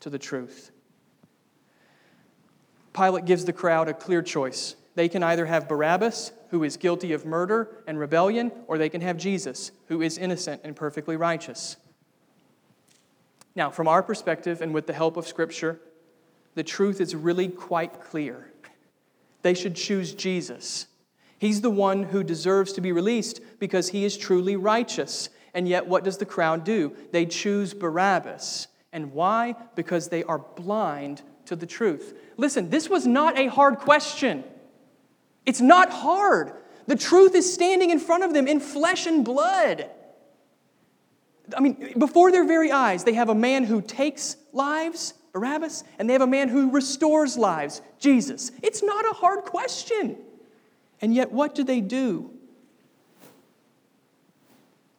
to 0.00 0.10
the 0.10 0.18
truth. 0.18 0.70
Pilate 2.96 3.26
gives 3.26 3.44
the 3.44 3.52
crowd 3.52 3.88
a 3.88 3.94
clear 3.94 4.22
choice. 4.22 4.74
They 4.94 5.08
can 5.08 5.22
either 5.22 5.44
have 5.44 5.68
Barabbas, 5.68 6.32
who 6.50 6.64
is 6.64 6.78
guilty 6.78 7.12
of 7.12 7.26
murder 7.26 7.82
and 7.86 7.98
rebellion, 7.98 8.50
or 8.66 8.78
they 8.78 8.88
can 8.88 9.02
have 9.02 9.18
Jesus, 9.18 9.70
who 9.88 10.00
is 10.00 10.16
innocent 10.16 10.62
and 10.64 10.74
perfectly 10.74 11.16
righteous. 11.16 11.76
Now, 13.54 13.70
from 13.70 13.88
our 13.88 14.02
perspective 14.02 14.62
and 14.62 14.72
with 14.72 14.86
the 14.86 14.94
help 14.94 15.16
of 15.18 15.26
Scripture, 15.26 15.78
the 16.54 16.62
truth 16.62 17.00
is 17.00 17.14
really 17.14 17.48
quite 17.48 18.02
clear. 18.02 18.50
They 19.42 19.52
should 19.52 19.76
choose 19.76 20.14
Jesus. 20.14 20.86
He's 21.38 21.60
the 21.60 21.70
one 21.70 22.04
who 22.04 22.24
deserves 22.24 22.72
to 22.72 22.80
be 22.80 22.92
released 22.92 23.40
because 23.58 23.90
he 23.90 24.06
is 24.06 24.16
truly 24.16 24.56
righteous. 24.56 25.28
And 25.52 25.68
yet, 25.68 25.86
what 25.86 26.04
does 26.04 26.16
the 26.16 26.24
crowd 26.24 26.64
do? 26.64 26.96
They 27.12 27.26
choose 27.26 27.74
Barabbas. 27.74 28.68
And 28.92 29.12
why? 29.12 29.54
Because 29.74 30.08
they 30.08 30.24
are 30.24 30.38
blind 30.38 31.22
to 31.46 31.56
the 31.56 31.66
truth. 31.66 32.18
Listen, 32.36 32.70
this 32.70 32.88
was 32.88 33.06
not 33.06 33.38
a 33.38 33.46
hard 33.48 33.78
question. 33.78 34.44
It's 35.44 35.60
not 35.60 35.90
hard. 35.90 36.52
The 36.86 36.96
truth 36.96 37.34
is 37.34 37.52
standing 37.52 37.90
in 37.90 37.98
front 37.98 38.24
of 38.24 38.32
them 38.32 38.46
in 38.46 38.60
flesh 38.60 39.06
and 39.06 39.24
blood. 39.24 39.90
I 41.56 41.60
mean, 41.60 41.94
before 41.98 42.32
their 42.32 42.44
very 42.44 42.70
eyes, 42.72 43.04
they 43.04 43.14
have 43.14 43.28
a 43.28 43.34
man 43.34 43.64
who 43.64 43.80
takes 43.80 44.36
lives, 44.52 45.14
Barabbas, 45.32 45.84
and 45.98 46.08
they 46.08 46.12
have 46.12 46.22
a 46.22 46.26
man 46.26 46.48
who 46.48 46.70
restores 46.70 47.36
lives, 47.36 47.82
Jesus. 47.98 48.50
It's 48.62 48.82
not 48.82 49.04
a 49.04 49.14
hard 49.14 49.44
question. 49.44 50.16
And 51.00 51.14
yet, 51.14 51.30
what 51.30 51.54
do 51.54 51.62
they 51.62 51.80
do? 51.80 52.30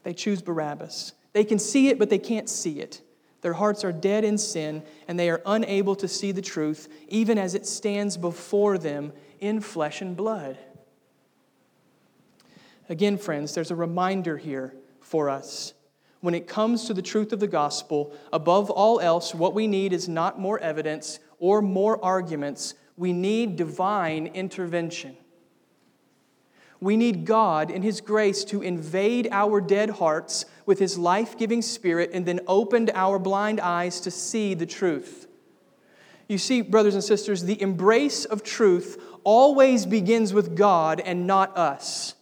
They 0.03 0.13
choose 0.13 0.41
Barabbas. 0.41 1.13
They 1.33 1.43
can 1.43 1.59
see 1.59 1.89
it, 1.89 1.99
but 1.99 2.09
they 2.09 2.19
can't 2.19 2.47
see 2.47 2.79
it. 2.79 3.01
Their 3.41 3.53
hearts 3.53 3.83
are 3.83 3.91
dead 3.91 4.23
in 4.23 4.37
sin, 4.37 4.83
and 5.07 5.19
they 5.19 5.29
are 5.29 5.41
unable 5.45 5.95
to 5.95 6.07
see 6.07 6.31
the 6.31 6.41
truth, 6.41 6.89
even 7.07 7.37
as 7.37 7.55
it 7.55 7.65
stands 7.65 8.17
before 8.17 8.77
them 8.77 9.13
in 9.39 9.61
flesh 9.61 10.01
and 10.01 10.17
blood. 10.17 10.57
Again, 12.89 13.17
friends, 13.17 13.53
there's 13.53 13.71
a 13.71 13.75
reminder 13.75 14.37
here 14.37 14.73
for 15.01 15.29
us. 15.29 15.73
When 16.21 16.33
it 16.33 16.47
comes 16.47 16.85
to 16.85 16.93
the 16.93 17.01
truth 17.01 17.31
of 17.31 17.39
the 17.39 17.47
gospel, 17.47 18.13
above 18.33 18.69
all 18.69 18.99
else, 18.99 19.35
what 19.35 19.53
we 19.53 19.67
need 19.67 19.93
is 19.93 20.09
not 20.09 20.39
more 20.39 20.59
evidence 20.59 21.19
or 21.37 21.61
more 21.61 22.03
arguments. 22.03 22.73
We 22.95 23.13
need 23.13 23.55
divine 23.55 24.27
intervention. 24.27 25.15
We 26.79 26.97
need 26.97 27.25
God 27.25 27.71
in 27.71 27.81
His 27.81 28.01
grace 28.01 28.43
to 28.45 28.61
invade 28.61 29.27
our 29.31 29.59
dead 29.61 29.91
hearts 29.91 30.45
with 30.65 30.79
His 30.79 30.97
life 30.97 31.37
giving 31.37 31.61
Spirit 31.61 32.11
and 32.13 32.25
then 32.25 32.41
open 32.47 32.89
our 32.93 33.17
blind 33.17 33.59
eyes 33.59 33.99
to 34.01 34.11
see 34.11 34.53
the 34.53 34.65
truth. 34.65 35.27
You 36.27 36.37
see, 36.37 36.61
brothers 36.61 36.93
and 36.93 37.03
sisters, 37.03 37.43
the 37.43 37.61
embrace 37.61 38.25
of 38.25 38.43
truth 38.43 39.01
always 39.23 39.85
begins 39.85 40.33
with 40.33 40.55
God 40.55 40.99
and 40.99 41.25
not 41.25 41.57
us. 41.57 42.15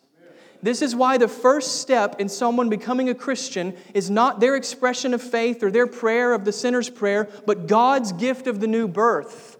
This 0.62 0.82
is 0.82 0.96
why 0.96 1.18
the 1.18 1.28
first 1.28 1.82
step 1.82 2.20
in 2.20 2.30
someone 2.30 2.70
becoming 2.70 3.10
a 3.10 3.16
Christian 3.16 3.76
is 3.94 4.10
not 4.10 4.40
their 4.40 4.56
expression 4.56 5.14
of 5.14 5.22
faith 5.22 5.62
or 5.62 5.70
their 5.70 5.86
prayer 5.86 6.34
of 6.34 6.46
the 6.46 6.52
sinner's 6.52 6.90
prayer, 6.90 7.30
but 7.46 7.68
God's 7.68 8.12
gift 8.14 8.48
of 8.48 8.60
the 8.60 8.68
new 8.68 8.88
birth. 8.88 9.55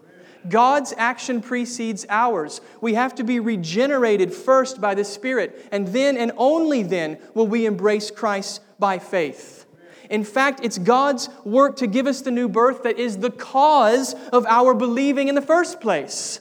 God's 0.50 0.94
action 0.98 1.42
precedes 1.42 2.06
ours. 2.10 2.62
We 2.82 2.94
have 2.94 3.16
to 3.16 3.24
be 3.24 3.40
regenerated 3.40 4.34
first 4.34 4.80
by 4.80 4.96
the 4.96 5.04
Spirit, 5.04 5.68
and 5.72 5.88
then 5.88 6.18
and 6.18 6.32
only 6.38 6.84
then 6.84 7.18
will 7.34 7.48
we 7.48 7.66
embrace 7.66 8.12
Christ 8.12 8.62
by 8.80 9.00
faith. 9.00 9.66
In 10.10 10.24
fact, 10.24 10.60
it's 10.64 10.78
God's 10.78 11.30
work 11.44 11.78
to 11.78 11.88
give 11.88 12.08
us 12.08 12.22
the 12.22 12.32
new 12.32 12.48
birth 12.48 12.84
that 12.84 13.00
is 13.00 13.18
the 13.18 13.32
cause 13.32 14.14
of 14.32 14.46
our 14.46 14.74
believing 14.74 15.28
in 15.28 15.36
the 15.36 15.42
first 15.42 15.82
place. 15.82 16.40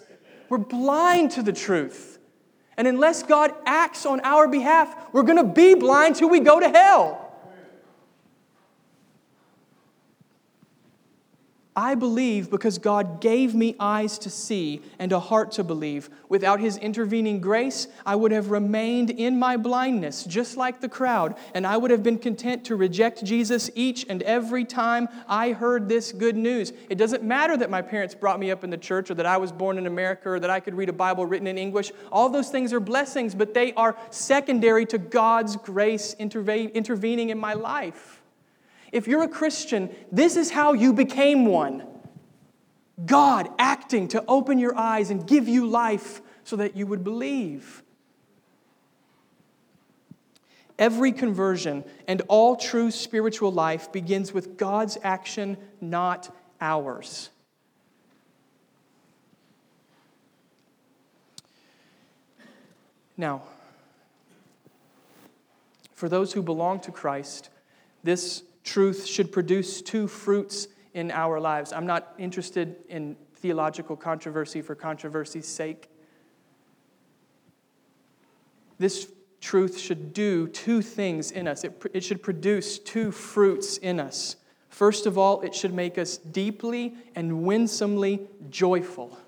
We're 0.48 0.58
blind 0.58 1.32
to 1.32 1.42
the 1.42 1.52
truth. 1.52 2.18
And 2.76 2.88
unless 2.88 3.22
God 3.22 3.54
acts 3.66 4.04
on 4.04 4.20
our 4.20 4.48
behalf, 4.48 4.94
we're 5.12 5.22
going 5.22 5.38
to 5.38 5.44
be 5.44 5.74
blind 5.74 6.16
till 6.16 6.28
we 6.28 6.40
go 6.40 6.60
to 6.60 6.68
hell. 6.68 7.23
I 11.76 11.96
believe 11.96 12.50
because 12.50 12.78
God 12.78 13.20
gave 13.20 13.52
me 13.54 13.74
eyes 13.80 14.16
to 14.20 14.30
see 14.30 14.80
and 15.00 15.10
a 15.10 15.18
heart 15.18 15.52
to 15.52 15.64
believe. 15.64 16.08
Without 16.28 16.60
His 16.60 16.76
intervening 16.76 17.40
grace, 17.40 17.88
I 18.06 18.14
would 18.14 18.30
have 18.30 18.52
remained 18.52 19.10
in 19.10 19.38
my 19.38 19.56
blindness, 19.56 20.22
just 20.22 20.56
like 20.56 20.80
the 20.80 20.88
crowd, 20.88 21.34
and 21.52 21.66
I 21.66 21.76
would 21.76 21.90
have 21.90 22.04
been 22.04 22.18
content 22.18 22.64
to 22.66 22.76
reject 22.76 23.24
Jesus 23.24 23.70
each 23.74 24.06
and 24.08 24.22
every 24.22 24.64
time 24.64 25.08
I 25.28 25.50
heard 25.52 25.88
this 25.88 26.12
good 26.12 26.36
news. 26.36 26.72
It 26.88 26.96
doesn't 26.96 27.24
matter 27.24 27.56
that 27.56 27.70
my 27.70 27.82
parents 27.82 28.14
brought 28.14 28.38
me 28.38 28.52
up 28.52 28.62
in 28.62 28.70
the 28.70 28.78
church, 28.78 29.10
or 29.10 29.14
that 29.14 29.26
I 29.26 29.38
was 29.38 29.50
born 29.50 29.76
in 29.76 29.86
America, 29.86 30.30
or 30.30 30.38
that 30.38 30.50
I 30.50 30.60
could 30.60 30.74
read 30.74 30.88
a 30.88 30.92
Bible 30.92 31.26
written 31.26 31.48
in 31.48 31.58
English. 31.58 31.90
All 32.12 32.28
those 32.28 32.50
things 32.50 32.72
are 32.72 32.80
blessings, 32.80 33.34
but 33.34 33.52
they 33.52 33.72
are 33.74 33.96
secondary 34.10 34.86
to 34.86 34.98
God's 34.98 35.56
grace 35.56 36.14
intervening 36.20 37.30
in 37.30 37.38
my 37.38 37.54
life. 37.54 38.13
If 38.94 39.08
you're 39.08 39.24
a 39.24 39.28
Christian, 39.28 39.92
this 40.12 40.36
is 40.36 40.52
how 40.52 40.72
you 40.72 40.92
became 40.92 41.46
one. 41.46 41.84
God 43.04 43.48
acting 43.58 44.06
to 44.08 44.24
open 44.28 44.60
your 44.60 44.78
eyes 44.78 45.10
and 45.10 45.26
give 45.26 45.48
you 45.48 45.66
life 45.66 46.22
so 46.44 46.54
that 46.54 46.76
you 46.76 46.86
would 46.86 47.02
believe. 47.02 47.82
Every 50.78 51.10
conversion 51.10 51.82
and 52.06 52.22
all 52.28 52.54
true 52.54 52.92
spiritual 52.92 53.50
life 53.50 53.90
begins 53.90 54.32
with 54.32 54.56
God's 54.56 54.96
action, 55.02 55.56
not 55.80 56.32
ours. 56.60 57.30
Now, 63.16 63.42
for 65.94 66.08
those 66.08 66.32
who 66.32 66.42
belong 66.42 66.78
to 66.80 66.92
Christ, 66.92 67.50
this 68.04 68.44
truth 68.64 69.06
should 69.06 69.30
produce 69.30 69.80
two 69.80 70.08
fruits 70.08 70.68
in 70.94 71.10
our 71.10 71.38
lives. 71.38 71.72
I'm 71.72 71.86
not 71.86 72.14
interested 72.18 72.76
in 72.88 73.16
theological 73.34 73.96
controversy 73.96 74.62
for 74.62 74.74
controversy's 74.74 75.46
sake. 75.46 75.88
This 78.78 79.12
truth 79.40 79.78
should 79.78 80.12
do 80.12 80.48
two 80.48 80.80
things 80.80 81.30
in 81.30 81.46
us. 81.46 81.64
It, 81.64 81.82
it 81.92 82.02
should 82.02 82.22
produce 82.22 82.78
two 82.78 83.12
fruits 83.12 83.76
in 83.76 84.00
us. 84.00 84.36
First 84.70 85.06
of 85.06 85.18
all, 85.18 85.42
it 85.42 85.54
should 85.54 85.74
make 85.74 85.98
us 85.98 86.16
deeply 86.16 86.94
and 87.14 87.42
winsomely 87.44 88.26
joyful 88.50 89.18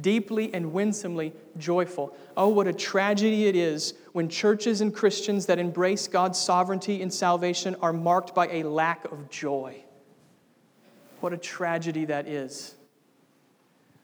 deeply 0.00 0.52
and 0.54 0.72
winsomely 0.72 1.32
joyful. 1.58 2.16
Oh, 2.36 2.48
what 2.48 2.66
a 2.66 2.72
tragedy 2.72 3.46
it 3.46 3.56
is 3.56 3.94
when 4.12 4.28
churches 4.28 4.80
and 4.80 4.94
Christians 4.94 5.46
that 5.46 5.58
embrace 5.58 6.08
God's 6.08 6.38
sovereignty 6.38 7.02
and 7.02 7.12
salvation 7.12 7.76
are 7.82 7.92
marked 7.92 8.34
by 8.34 8.48
a 8.48 8.62
lack 8.62 9.04
of 9.12 9.28
joy. 9.28 9.84
What 11.20 11.32
a 11.32 11.36
tragedy 11.36 12.06
that 12.06 12.26
is. 12.26 12.74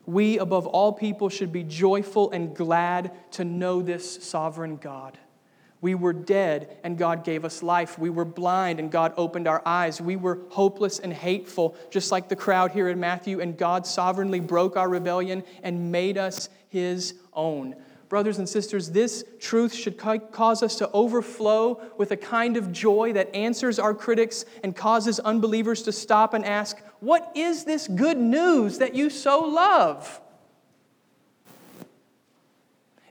We, 0.06 0.38
above 0.38 0.66
all 0.66 0.92
people, 0.92 1.28
should 1.28 1.52
be 1.52 1.64
joyful 1.64 2.30
and 2.30 2.54
glad 2.56 3.12
to 3.32 3.44
know 3.44 3.82
this 3.82 4.24
sovereign 4.24 4.76
God. 4.76 5.18
We 5.80 5.94
were 5.94 6.12
dead 6.12 6.76
and 6.82 6.98
God 6.98 7.24
gave 7.24 7.44
us 7.44 7.62
life. 7.62 7.98
We 7.98 8.10
were 8.10 8.24
blind 8.24 8.80
and 8.80 8.90
God 8.90 9.12
opened 9.16 9.46
our 9.46 9.62
eyes. 9.64 10.00
We 10.00 10.16
were 10.16 10.40
hopeless 10.50 10.98
and 10.98 11.12
hateful, 11.12 11.76
just 11.90 12.10
like 12.10 12.28
the 12.28 12.36
crowd 12.36 12.72
here 12.72 12.88
in 12.88 12.98
Matthew, 12.98 13.40
and 13.40 13.56
God 13.56 13.86
sovereignly 13.86 14.40
broke 14.40 14.76
our 14.76 14.88
rebellion 14.88 15.44
and 15.62 15.92
made 15.92 16.18
us 16.18 16.48
his 16.68 17.14
own. 17.32 17.76
Brothers 18.08 18.38
and 18.38 18.48
sisters, 18.48 18.90
this 18.90 19.22
truth 19.38 19.74
should 19.74 19.98
cause 19.98 20.62
us 20.62 20.76
to 20.76 20.90
overflow 20.92 21.80
with 21.98 22.10
a 22.10 22.16
kind 22.16 22.56
of 22.56 22.72
joy 22.72 23.12
that 23.12 23.34
answers 23.34 23.78
our 23.78 23.92
critics 23.92 24.46
and 24.64 24.74
causes 24.74 25.20
unbelievers 25.20 25.82
to 25.82 25.92
stop 25.92 26.32
and 26.32 26.44
ask, 26.44 26.78
What 27.00 27.30
is 27.34 27.64
this 27.64 27.86
good 27.86 28.16
news 28.16 28.78
that 28.78 28.94
you 28.94 29.10
so 29.10 29.40
love? 29.40 30.22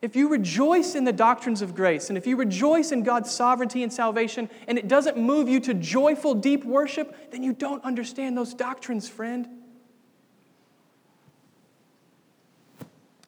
If 0.02 0.16
you 0.16 0.30
rejoice 0.30 0.94
in 0.96 1.06
the 1.06 1.14
doctrines 1.14 1.62
of 1.62 1.76
grace, 1.76 2.10
and 2.10 2.18
if 2.18 2.28
you 2.28 2.36
rejoice 2.36 2.92
in 2.92 3.04
God's 3.04 3.32
sovereignty 3.32 3.82
and 3.82 3.92
salvation, 3.92 4.50
and 4.68 4.78
it 4.78 4.88
doesn't 4.88 5.18
move 5.18 5.50
you 5.50 5.60
to 5.62 5.74
joyful, 5.74 6.36
deep 6.36 6.64
worship, 6.64 7.32
then 7.32 7.42
you 7.42 7.54
don't 7.54 7.84
understand 7.84 8.38
those 8.38 8.54
doctrines, 8.54 9.10
friend. 9.10 9.48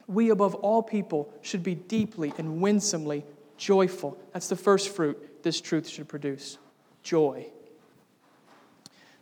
We, 0.07 0.29
above 0.29 0.55
all 0.55 0.83
people, 0.83 1.33
should 1.41 1.63
be 1.63 1.75
deeply 1.75 2.33
and 2.37 2.61
winsomely 2.61 3.25
joyful. 3.57 4.17
That's 4.33 4.47
the 4.47 4.55
first 4.55 4.89
fruit 4.89 5.43
this 5.43 5.61
truth 5.61 5.87
should 5.87 6.07
produce 6.07 6.57
joy. 7.03 7.47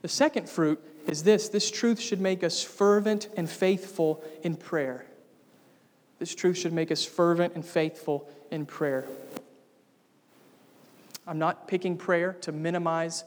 The 0.02 0.08
second 0.08 0.48
fruit 0.50 0.80
is 1.08 1.24
this 1.24 1.50
this 1.50 1.72
truth 1.72 2.00
should 2.00 2.22
make 2.22 2.44
us 2.44 2.64
fervent 2.64 3.30
and 3.36 3.50
faithful 3.50 4.24
in 4.44 4.56
prayer. 4.56 5.07
This 6.20 6.34
truth 6.34 6.58
should 6.58 6.74
make 6.74 6.92
us 6.92 7.06
fervent 7.06 7.54
and 7.56 7.64
faithful 7.64 8.30
in 8.52 8.66
prayer. 8.66 9.06
I'm 11.28 11.38
not 11.38 11.68
picking 11.68 11.98
prayer 11.98 12.34
to 12.42 12.52
minimize 12.52 13.24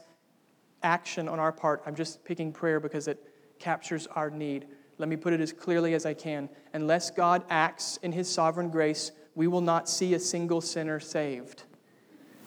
action 0.83 1.29
on 1.29 1.39
our 1.39 1.51
part. 1.51 1.83
I'm 1.85 1.95
just 1.95 2.25
picking 2.25 2.51
prayer 2.51 2.79
because 2.79 3.07
it 3.07 3.23
captures 3.59 4.07
our 4.07 4.29
need. 4.29 4.65
Let 4.97 5.07
me 5.07 5.15
put 5.15 5.33
it 5.33 5.39
as 5.39 5.53
clearly 5.53 5.93
as 5.93 6.05
I 6.05 6.13
can. 6.13 6.49
Unless 6.73 7.11
God 7.11 7.43
acts 7.49 7.97
in 8.01 8.11
his 8.11 8.29
sovereign 8.29 8.69
grace, 8.69 9.11
we 9.35 9.47
will 9.47 9.61
not 9.61 9.87
see 9.87 10.13
a 10.13 10.19
single 10.19 10.61
sinner 10.61 10.99
saved. 10.99 11.63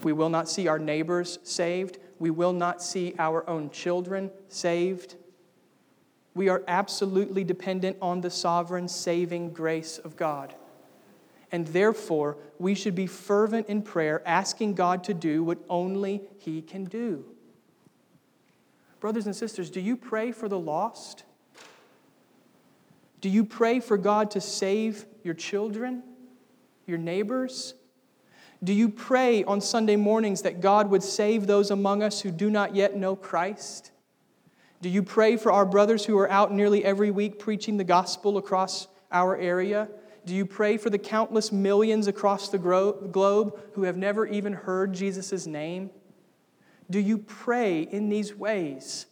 We 0.03 0.13
will 0.13 0.29
not 0.29 0.49
see 0.49 0.69
our 0.69 0.79
neighbors 0.79 1.39
saved. 1.45 1.99
We 2.19 2.31
will 2.31 2.53
not 2.53 2.83
see 2.83 3.15
our 3.19 3.49
own 3.49 3.71
children 3.71 4.31
saved. 4.49 5.17
We 6.35 6.49
are 6.49 6.63
absolutely 6.67 7.45
dependent 7.45 7.97
on 8.03 8.21
the 8.21 8.31
sovereign 8.31 8.89
saving 8.89 9.53
grace 9.53 9.99
of 9.99 10.17
God. 10.17 10.55
And 11.53 11.69
therefore, 11.69 12.37
we 12.59 12.75
should 12.75 12.97
be 12.97 13.07
fervent 13.07 13.69
in 13.69 13.83
prayer, 13.83 14.21
asking 14.27 14.75
God 14.75 15.05
to 15.05 15.15
do 15.15 15.45
what 15.45 15.59
only 15.69 16.23
He 16.39 16.61
can 16.61 16.85
do. 16.85 17.25
Brothers 18.99 19.27
and 19.27 19.37
sisters, 19.37 19.71
do 19.71 19.81
you 19.81 19.97
pray 19.97 20.33
for 20.33 20.49
the 20.49 20.59
lost? 20.59 21.25
Do 23.21 23.29
you 23.29 23.45
pray 23.45 23.79
for 23.79 23.97
God 23.97 24.33
to 24.33 24.41
save 24.41 25.07
your 25.23 25.35
children, 25.35 26.03
your 26.87 26.99
neighbors? 26.99 27.75
Do 28.63 28.73
you 28.73 28.89
pray 28.89 29.45
on 29.45 29.61
Sunday 29.61 29.97
mornings 29.97 30.43
that 30.43 30.61
God 30.61 30.91
would 30.91 31.03
save 31.03 31.47
those 31.47 31.71
among 31.71 32.03
us 32.03 32.23
who 32.23 32.31
do 32.31 32.51
not 32.51 32.75
yet 32.75 32.97
know 32.97 33.15
Christ? 33.15 33.93
Do 34.81 34.89
you 34.89 35.03
pray 35.03 35.37
for 35.37 35.51
our 35.51 35.65
brothers 35.65 36.05
who 36.05 36.19
are 36.19 36.31
out 36.31 36.53
nearly 36.53 36.85
every 36.85 37.11
week 37.11 37.39
preaching 37.39 37.77
the 37.77 37.85
gospel 37.85 38.37
across 38.37 38.89
our 39.11 39.37
area? 39.37 39.89
Do 40.27 40.35
you 40.35 40.47
pray 40.47 40.77
for 40.77 40.91
the 40.91 40.99
countless 40.99 41.53
millions 41.53 42.07
across 42.07 42.49
the 42.49 42.59
globe 42.59 43.59
who 43.75 43.83
have 43.83 43.97
never 43.97 44.27
even 44.27 44.53
heard 44.53 44.93
Jesus' 44.93 45.47
name? 45.47 45.91
Do 46.91 46.99
you 46.99 47.19
pray 47.19 47.83
in 47.83 48.09
these 48.09 48.35
ways? 48.35 49.07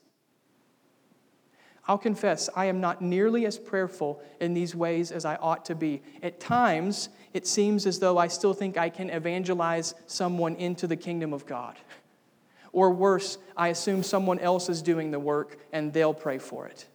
I'll 1.89 1.99
confess, 1.99 2.49
I 2.55 2.67
am 2.67 2.81
not 2.81 3.03
nearly 3.03 3.45
as 3.45 3.59
prayerful 3.59 4.23
in 4.41 4.55
these 4.55 4.75
ways 4.75 5.11
as 5.11 5.25
I 5.25 5.35
ought 5.37 5.65
to 5.65 5.75
be. 5.75 6.03
At 6.23 6.39
times, 6.39 7.09
it 7.35 7.47
seems 7.47 7.87
as 7.87 7.99
though 7.99 8.19
I 8.19 8.29
still 8.29 8.55
think 8.55 8.79
I 8.79 8.89
can 8.89 9.11
evangelize 9.11 9.95
someone 10.07 10.55
into 10.57 10.87
the 10.87 10.97
kingdom 10.97 11.33
of 11.33 11.45
God. 11.45 11.77
Or 12.73 12.91
worse, 12.91 13.39
I 13.57 13.69
assume 13.69 14.03
someone 14.03 14.39
else 14.39 14.69
is 14.69 14.83
doing 14.83 15.11
the 15.11 15.21
work 15.21 15.59
and 15.73 15.93
they'll 15.93 16.15
pray 16.15 16.39
for 16.39 16.67
it. 16.67 16.87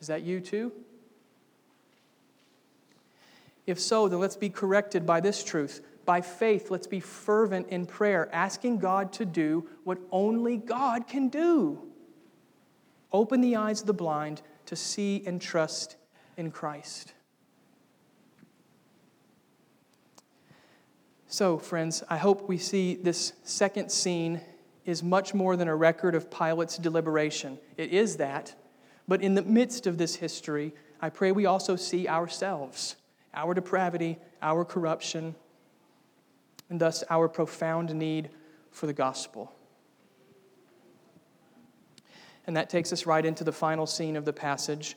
Is 0.00 0.08
that 0.08 0.22
you 0.22 0.40
too? 0.40 0.72
If 3.66 3.80
so, 3.80 4.08
then 4.08 4.20
let's 4.20 4.36
be 4.36 4.50
corrected 4.50 5.06
by 5.06 5.20
this 5.20 5.42
truth. 5.42 5.84
By 6.04 6.20
faith, 6.20 6.70
let's 6.70 6.86
be 6.86 7.00
fervent 7.00 7.68
in 7.68 7.84
prayer, 7.84 8.32
asking 8.32 8.78
God 8.78 9.12
to 9.14 9.24
do 9.24 9.68
what 9.82 9.98
only 10.12 10.56
God 10.56 11.08
can 11.08 11.28
do. 11.28 11.82
Open 13.12 13.40
the 13.40 13.56
eyes 13.56 13.80
of 13.80 13.86
the 13.86 13.92
blind 13.92 14.42
to 14.66 14.76
see 14.76 15.24
and 15.26 15.40
trust 15.40 15.96
in 16.36 16.50
Christ. 16.50 17.12
So, 21.36 21.58
friends, 21.58 22.02
I 22.08 22.16
hope 22.16 22.48
we 22.48 22.56
see 22.56 22.94
this 22.94 23.34
second 23.42 23.92
scene 23.92 24.40
is 24.86 25.02
much 25.02 25.34
more 25.34 25.54
than 25.54 25.68
a 25.68 25.76
record 25.76 26.14
of 26.14 26.30
Pilate's 26.30 26.78
deliberation. 26.78 27.58
It 27.76 27.90
is 27.90 28.16
that, 28.16 28.54
but 29.06 29.20
in 29.20 29.34
the 29.34 29.42
midst 29.42 29.86
of 29.86 29.98
this 29.98 30.14
history, 30.14 30.72
I 30.98 31.10
pray 31.10 31.32
we 31.32 31.44
also 31.44 31.76
see 31.76 32.08
ourselves, 32.08 32.96
our 33.34 33.52
depravity, 33.52 34.16
our 34.40 34.64
corruption, 34.64 35.34
and 36.70 36.80
thus 36.80 37.04
our 37.10 37.28
profound 37.28 37.94
need 37.94 38.30
for 38.70 38.86
the 38.86 38.94
gospel. 38.94 39.52
And 42.46 42.56
that 42.56 42.70
takes 42.70 42.94
us 42.94 43.04
right 43.04 43.26
into 43.26 43.44
the 43.44 43.52
final 43.52 43.84
scene 43.84 44.16
of 44.16 44.24
the 44.24 44.32
passage 44.32 44.96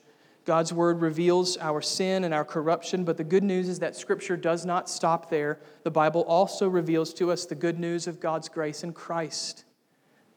God's 0.49 0.73
word 0.73 0.99
reveals 0.99 1.57
our 1.57 1.79
sin 1.79 2.23
and 2.23 2.33
our 2.33 2.43
corruption, 2.43 3.03
but 3.03 3.17
the 3.17 3.23
good 3.23 3.43
news 3.43 3.69
is 3.69 3.77
that 3.81 3.95
Scripture 3.95 4.35
does 4.35 4.65
not 4.65 4.89
stop 4.89 5.29
there. 5.29 5.59
The 5.83 5.91
Bible 5.91 6.21
also 6.21 6.67
reveals 6.67 7.13
to 7.13 7.31
us 7.31 7.45
the 7.45 7.53
good 7.53 7.79
news 7.79 8.07
of 8.07 8.19
God's 8.19 8.49
grace 8.49 8.83
in 8.83 8.91
Christ. 8.91 9.65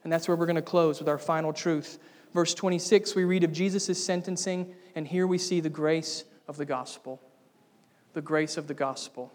And 0.03 0.13
that's 0.13 0.27
where 0.27 0.37
we're 0.37 0.45
going 0.45 0.55
to 0.55 0.61
close 0.61 0.99
with 0.99 1.09
our 1.09 1.17
final 1.17 1.51
truth. 1.51 1.97
Verse 2.31 2.53
26, 2.53 3.15
we 3.15 3.23
read 3.23 3.43
of 3.43 3.51
Jesus' 3.51 4.05
sentencing, 4.05 4.75
and 4.93 5.07
here 5.07 5.25
we 5.25 5.39
see 5.39 5.59
the 5.59 5.67
grace 5.67 6.25
of 6.47 6.57
the 6.57 6.65
gospel. 6.65 7.19
The 8.13 8.21
grace 8.21 8.55
of 8.55 8.67
the 8.67 8.75
gospel. 8.75 9.33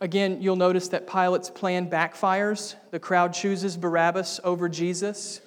Again, 0.00 0.40
you'll 0.40 0.56
notice 0.56 0.88
that 0.88 1.06
Pilate's 1.06 1.50
plan 1.50 1.90
backfires. 1.90 2.76
The 2.90 3.00
crowd 3.00 3.34
chooses 3.34 3.76
Barabbas 3.76 4.40
over 4.44 4.66
Jesus 4.66 5.42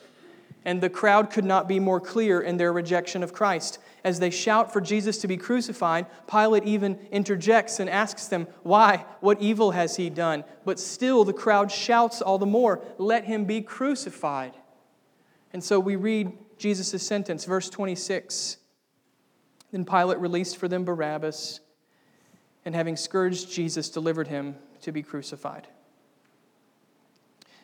and 0.67 0.82
the 0.82 0.89
crowd 0.89 1.30
could 1.30 1.45
not 1.45 1.65
be 1.65 1.80
more 1.80 2.01
clear 2.01 2.41
in 2.41 2.58
their 2.58 2.73
rejection 2.73 3.23
of 3.23 3.32
Christ. 3.32 3.80
As 4.03 4.19
they 4.19 4.30
shout 4.30 4.73
for 4.73 4.82
Jesus 4.82 5.17
to 5.19 5.27
be 5.27 5.38
crucified, 5.38 6.08
Pilate 6.30 6.65
even 6.65 6.99
interjects 7.10 7.80
and 7.80 7.89
asks 7.89 8.27
them, 8.27 8.47
Why? 8.63 9.06
What 9.21 9.41
evil 9.41 9.71
has 9.71 9.95
he 9.95 10.10
done? 10.10 10.43
But 10.65 10.77
still 10.77 11.23
the 11.23 11.32
crowd 11.32 11.71
shouts 11.71 12.21
all 12.21 12.38
the 12.38 12.45
more, 12.45 12.84
Let 12.97 13.23
him 13.23 13.45
be 13.45 13.62
crucified. 13.62 14.56
And 15.53 15.63
so 15.63 15.80
we 15.80 15.95
read 15.95 16.34
Jesus' 16.58 17.01
sentence, 17.01 17.45
verse 17.45 17.69
26. 17.69 18.58
Then 19.71 19.86
Pilate 19.86 20.19
released 20.19 20.58
for 20.58 20.67
them 20.67 20.84
Barabbas, 20.84 21.62
and 22.65 22.75
having 22.75 22.97
scourged 22.97 23.49
Jesus, 23.49 23.88
delivered 23.88 24.27
him 24.27 24.58
to 24.82 24.91
be 24.91 25.01
crucified. 25.01 25.65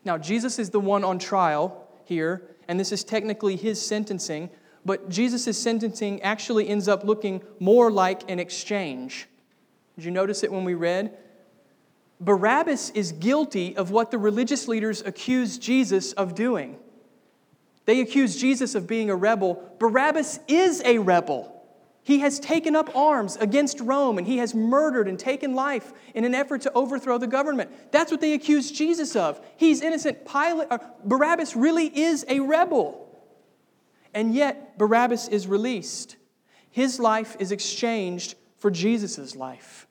Now, 0.05 0.17
Jesus 0.17 0.57
is 0.57 0.69
the 0.69 0.79
one 0.79 1.03
on 1.03 1.19
trial 1.19 1.89
here 2.05 2.52
and 2.67 2.79
this 2.79 2.91
is 2.91 3.03
technically 3.03 3.55
his 3.55 3.83
sentencing, 3.83 4.49
but 4.85 5.09
Jesus' 5.09 5.57
sentencing 5.57 6.21
actually 6.21 6.67
ends 6.67 6.87
up 6.87 7.03
looking 7.03 7.41
more 7.59 7.91
like 7.91 8.29
an 8.29 8.39
exchange. 8.39 9.27
Did 9.95 10.05
you 10.05 10.11
notice 10.11 10.43
it 10.43 10.51
when 10.51 10.63
we 10.63 10.73
read? 10.73 11.17
Barabbas 12.19 12.89
is 12.91 13.11
guilty 13.11 13.75
of 13.75 13.91
what 13.91 14.11
the 14.11 14.17
religious 14.17 14.67
leaders 14.67 15.01
accuse 15.01 15.57
Jesus 15.57 16.13
of 16.13 16.35
doing. 16.35 16.77
They 17.85 17.99
accuse 17.99 18.39
Jesus 18.39 18.75
of 18.75 18.87
being 18.87 19.09
a 19.09 19.15
rebel. 19.15 19.75
Barabbas 19.79 20.39
is 20.47 20.81
a 20.85 20.99
rebel. 20.99 21.52
He 22.03 22.19
has 22.19 22.39
taken 22.39 22.75
up 22.75 22.93
arms 22.95 23.37
against 23.37 23.79
Rome 23.79 24.17
and 24.17 24.27
he 24.27 24.37
has 24.37 24.53
murdered 24.53 25.07
and 25.07 25.17
taken 25.17 25.55
life 25.55 25.93
in 26.13 26.25
an 26.25 26.35
effort 26.35 26.61
to 26.63 26.73
overthrow 26.73 27.17
the 27.17 27.27
government. 27.27 27.71
That's 27.91 28.11
what 28.11 28.19
they 28.19 28.33
accuse 28.33 28.71
Jesus 28.71 29.15
of. 29.15 29.39
He's 29.55 29.81
innocent. 29.81 30.25
Pilate, 30.25 30.67
uh, 30.69 30.79
Barabbas 31.05 31.55
really 31.55 31.87
is 31.87 32.25
a 32.27 32.41
rebel. 32.41 32.99
And 34.13 34.35
yet, 34.35 34.77
Barabbas 34.77 35.29
is 35.29 35.47
released. 35.47 36.17
His 36.69 36.99
life 36.99 37.37
is 37.39 37.51
exchanged 37.51 38.35
for 38.57 38.69
Jesus' 38.69 39.35
life. 39.35 39.87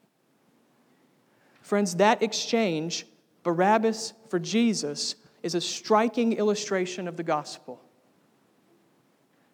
Friends, 1.62 1.96
that 1.96 2.22
exchange, 2.22 3.06
Barabbas 3.42 4.12
for 4.28 4.38
Jesus, 4.38 5.16
is 5.42 5.54
a 5.54 5.60
striking 5.60 6.34
illustration 6.34 7.08
of 7.08 7.16
the 7.16 7.22
gospel. 7.22 7.80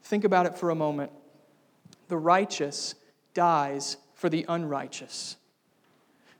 Think 0.03 0.25
about 0.25 0.47
it 0.47 0.59
for 0.59 0.71
a 0.71 0.75
moment. 0.75 1.13
The 2.09 2.19
righteous 2.19 2.95
dies 3.35 3.97
for 4.15 4.29
the 4.29 4.45
unrighteous. 4.49 5.37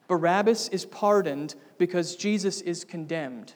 Barabbas 0.09 0.69
is 0.69 0.85
pardoned 0.85 1.55
because 1.77 2.17
Jesus 2.17 2.61
is 2.63 2.85
condemned. 2.85 3.53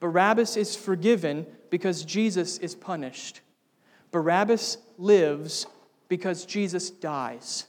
Barabbas 0.00 0.56
is 0.56 0.76
forgiven 0.76 1.46
because 1.70 2.04
Jesus 2.04 2.58
is 2.58 2.74
punished. 2.74 3.40
Barabbas 4.10 4.78
lives 4.98 5.66
because 6.08 6.44
Jesus 6.44 6.90
dies. 6.90 7.64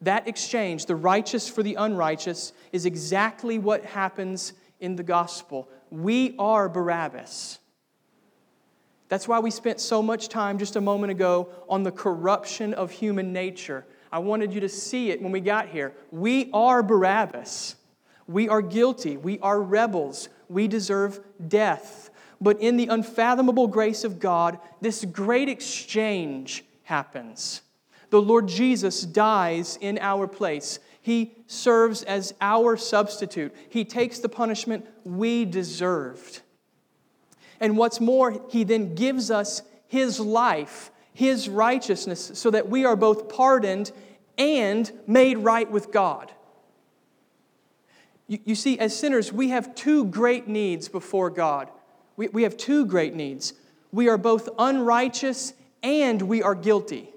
That 0.00 0.26
exchange, 0.26 0.86
the 0.86 0.96
righteous 0.96 1.48
for 1.48 1.62
the 1.62 1.76
unrighteous, 1.76 2.52
is 2.72 2.86
exactly 2.86 3.58
what 3.58 3.84
happens 3.84 4.52
in 4.80 4.96
the 4.96 5.02
gospel. 5.02 5.68
We 5.90 6.34
are 6.38 6.68
Barabbas. 6.68 7.59
That's 9.10 9.26
why 9.26 9.40
we 9.40 9.50
spent 9.50 9.80
so 9.80 10.02
much 10.02 10.28
time 10.28 10.56
just 10.56 10.76
a 10.76 10.80
moment 10.80 11.10
ago 11.10 11.48
on 11.68 11.82
the 11.82 11.90
corruption 11.90 12.72
of 12.72 12.92
human 12.92 13.32
nature. 13.32 13.84
I 14.12 14.20
wanted 14.20 14.54
you 14.54 14.60
to 14.60 14.68
see 14.68 15.10
it 15.10 15.20
when 15.20 15.32
we 15.32 15.40
got 15.40 15.68
here. 15.68 15.92
We 16.12 16.48
are 16.52 16.80
Barabbas. 16.80 17.74
We 18.28 18.48
are 18.48 18.62
guilty. 18.62 19.16
We 19.16 19.40
are 19.40 19.60
rebels. 19.60 20.28
We 20.48 20.68
deserve 20.68 21.20
death. 21.48 22.10
But 22.40 22.60
in 22.60 22.76
the 22.76 22.86
unfathomable 22.86 23.66
grace 23.66 24.04
of 24.04 24.20
God, 24.20 24.60
this 24.80 25.04
great 25.04 25.48
exchange 25.48 26.64
happens. 26.84 27.62
The 28.10 28.22
Lord 28.22 28.46
Jesus 28.46 29.02
dies 29.02 29.76
in 29.80 29.98
our 29.98 30.28
place. 30.28 30.78
He 31.02 31.34
serves 31.48 32.04
as 32.04 32.32
our 32.40 32.76
substitute. 32.76 33.52
He 33.68 33.84
takes 33.84 34.20
the 34.20 34.28
punishment 34.28 34.86
we 35.02 35.44
deserved. 35.44 36.42
And 37.60 37.76
what's 37.76 38.00
more, 38.00 38.40
he 38.48 38.64
then 38.64 38.94
gives 38.94 39.30
us 39.30 39.62
his 39.86 40.18
life, 40.18 40.90
his 41.12 41.48
righteousness, 41.48 42.32
so 42.34 42.50
that 42.50 42.68
we 42.68 42.84
are 42.84 42.96
both 42.96 43.28
pardoned 43.28 43.92
and 44.38 44.90
made 45.06 45.38
right 45.38 45.70
with 45.70 45.92
God. 45.92 46.32
You, 48.26 48.38
you 48.44 48.54
see, 48.54 48.78
as 48.78 48.96
sinners, 48.96 49.32
we 49.32 49.50
have 49.50 49.74
two 49.74 50.06
great 50.06 50.48
needs 50.48 50.88
before 50.88 51.28
God. 51.30 51.68
We, 52.16 52.28
we 52.28 52.42
have 52.44 52.56
two 52.56 52.86
great 52.86 53.14
needs. 53.14 53.52
We 53.92 54.08
are 54.08 54.16
both 54.16 54.48
unrighteous 54.58 55.52
and 55.82 56.22
we 56.22 56.42
are 56.42 56.54
guilty. 56.54 57.10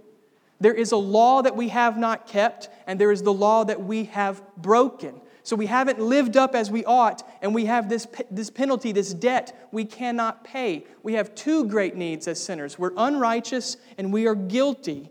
There 0.59 0.73
is 0.73 0.91
a 0.91 0.97
law 0.97 1.41
that 1.41 1.55
we 1.55 1.69
have 1.69 1.97
not 1.97 2.25
kept, 2.25 2.69
and 2.87 2.99
there 2.99 3.11
is 3.11 3.21
the 3.21 3.33
law 3.33 3.65
that 3.65 3.83
we 3.83 4.05
have 4.05 4.41
broken. 4.55 5.19
So 5.43 5.57
we 5.57 5.65
haven't 5.65 5.99
lived 5.99 6.37
up 6.37 6.55
as 6.55 6.71
we 6.71 6.85
ought, 6.85 7.27
and 7.41 7.53
we 7.53 7.65
have 7.65 7.89
this, 7.89 8.07
this 8.31 8.49
penalty, 8.49 8.93
this 8.93 9.13
debt 9.13 9.67
we 9.73 9.83
cannot 9.83 10.45
pay. 10.45 10.85
We 11.03 11.13
have 11.13 11.35
two 11.35 11.65
great 11.65 11.95
needs 11.95 12.27
as 12.27 12.41
sinners 12.41 12.79
we're 12.79 12.93
unrighteous 12.95 13.77
and 13.97 14.13
we 14.13 14.25
are 14.25 14.35
guilty. 14.35 15.09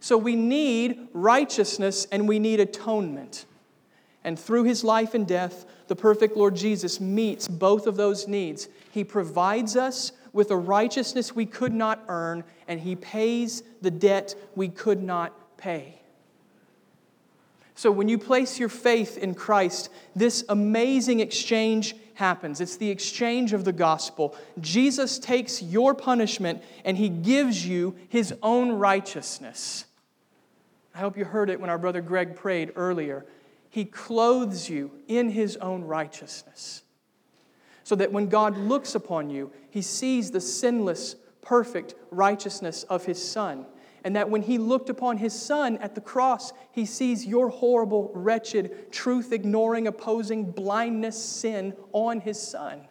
So 0.00 0.18
we 0.18 0.36
need 0.36 1.08
righteousness 1.12 2.06
and 2.12 2.28
we 2.28 2.38
need 2.38 2.60
atonement. 2.60 3.46
And 4.24 4.38
through 4.38 4.64
his 4.64 4.84
life 4.84 5.14
and 5.14 5.26
death, 5.26 5.64
the 5.88 5.96
perfect 5.96 6.36
Lord 6.36 6.54
Jesus 6.54 7.00
meets 7.00 7.48
both 7.48 7.86
of 7.86 7.96
those 7.96 8.28
needs. 8.28 8.68
He 8.90 9.04
provides 9.04 9.76
us 9.76 10.12
with 10.32 10.50
a 10.50 10.56
righteousness 10.56 11.34
we 11.34 11.46
could 11.46 11.72
not 11.72 12.02
earn, 12.08 12.44
and 12.68 12.80
he 12.80 12.96
pays 12.96 13.62
the 13.80 13.90
debt 13.90 14.34
we 14.54 14.68
could 14.68 15.02
not 15.02 15.56
pay. 15.56 16.01
So, 17.82 17.90
when 17.90 18.08
you 18.08 18.16
place 18.16 18.60
your 18.60 18.68
faith 18.68 19.18
in 19.18 19.34
Christ, 19.34 19.88
this 20.14 20.44
amazing 20.48 21.18
exchange 21.18 21.96
happens. 22.14 22.60
It's 22.60 22.76
the 22.76 22.88
exchange 22.88 23.52
of 23.52 23.64
the 23.64 23.72
gospel. 23.72 24.36
Jesus 24.60 25.18
takes 25.18 25.60
your 25.60 25.92
punishment 25.92 26.62
and 26.84 26.96
he 26.96 27.08
gives 27.08 27.66
you 27.66 27.96
his 28.08 28.32
own 28.40 28.70
righteousness. 28.70 29.86
I 30.94 31.00
hope 31.00 31.18
you 31.18 31.24
heard 31.24 31.50
it 31.50 31.60
when 31.60 31.70
our 31.70 31.76
brother 31.78 32.00
Greg 32.00 32.36
prayed 32.36 32.70
earlier. 32.76 33.26
He 33.68 33.84
clothes 33.84 34.70
you 34.70 34.92
in 35.08 35.30
his 35.30 35.56
own 35.56 35.82
righteousness. 35.82 36.82
So 37.82 37.96
that 37.96 38.12
when 38.12 38.28
God 38.28 38.56
looks 38.56 38.94
upon 38.94 39.28
you, 39.28 39.50
he 39.70 39.82
sees 39.82 40.30
the 40.30 40.40
sinless, 40.40 41.16
perfect 41.40 41.96
righteousness 42.12 42.84
of 42.84 43.06
his 43.06 43.20
Son 43.20 43.66
and 44.04 44.16
that 44.16 44.30
when 44.30 44.42
he 44.42 44.58
looked 44.58 44.90
upon 44.90 45.18
his 45.18 45.32
son 45.32 45.78
at 45.78 45.94
the 45.94 46.00
cross, 46.00 46.52
he 46.72 46.84
sees 46.84 47.24
your 47.26 47.48
horrible, 47.48 48.10
wretched, 48.14 48.90
truth 48.90 49.32
ignoring, 49.32 49.86
opposing, 49.86 50.50
blindness, 50.50 51.22
sin 51.22 51.74
on 51.92 52.20
his 52.20 52.40
son. 52.40 52.88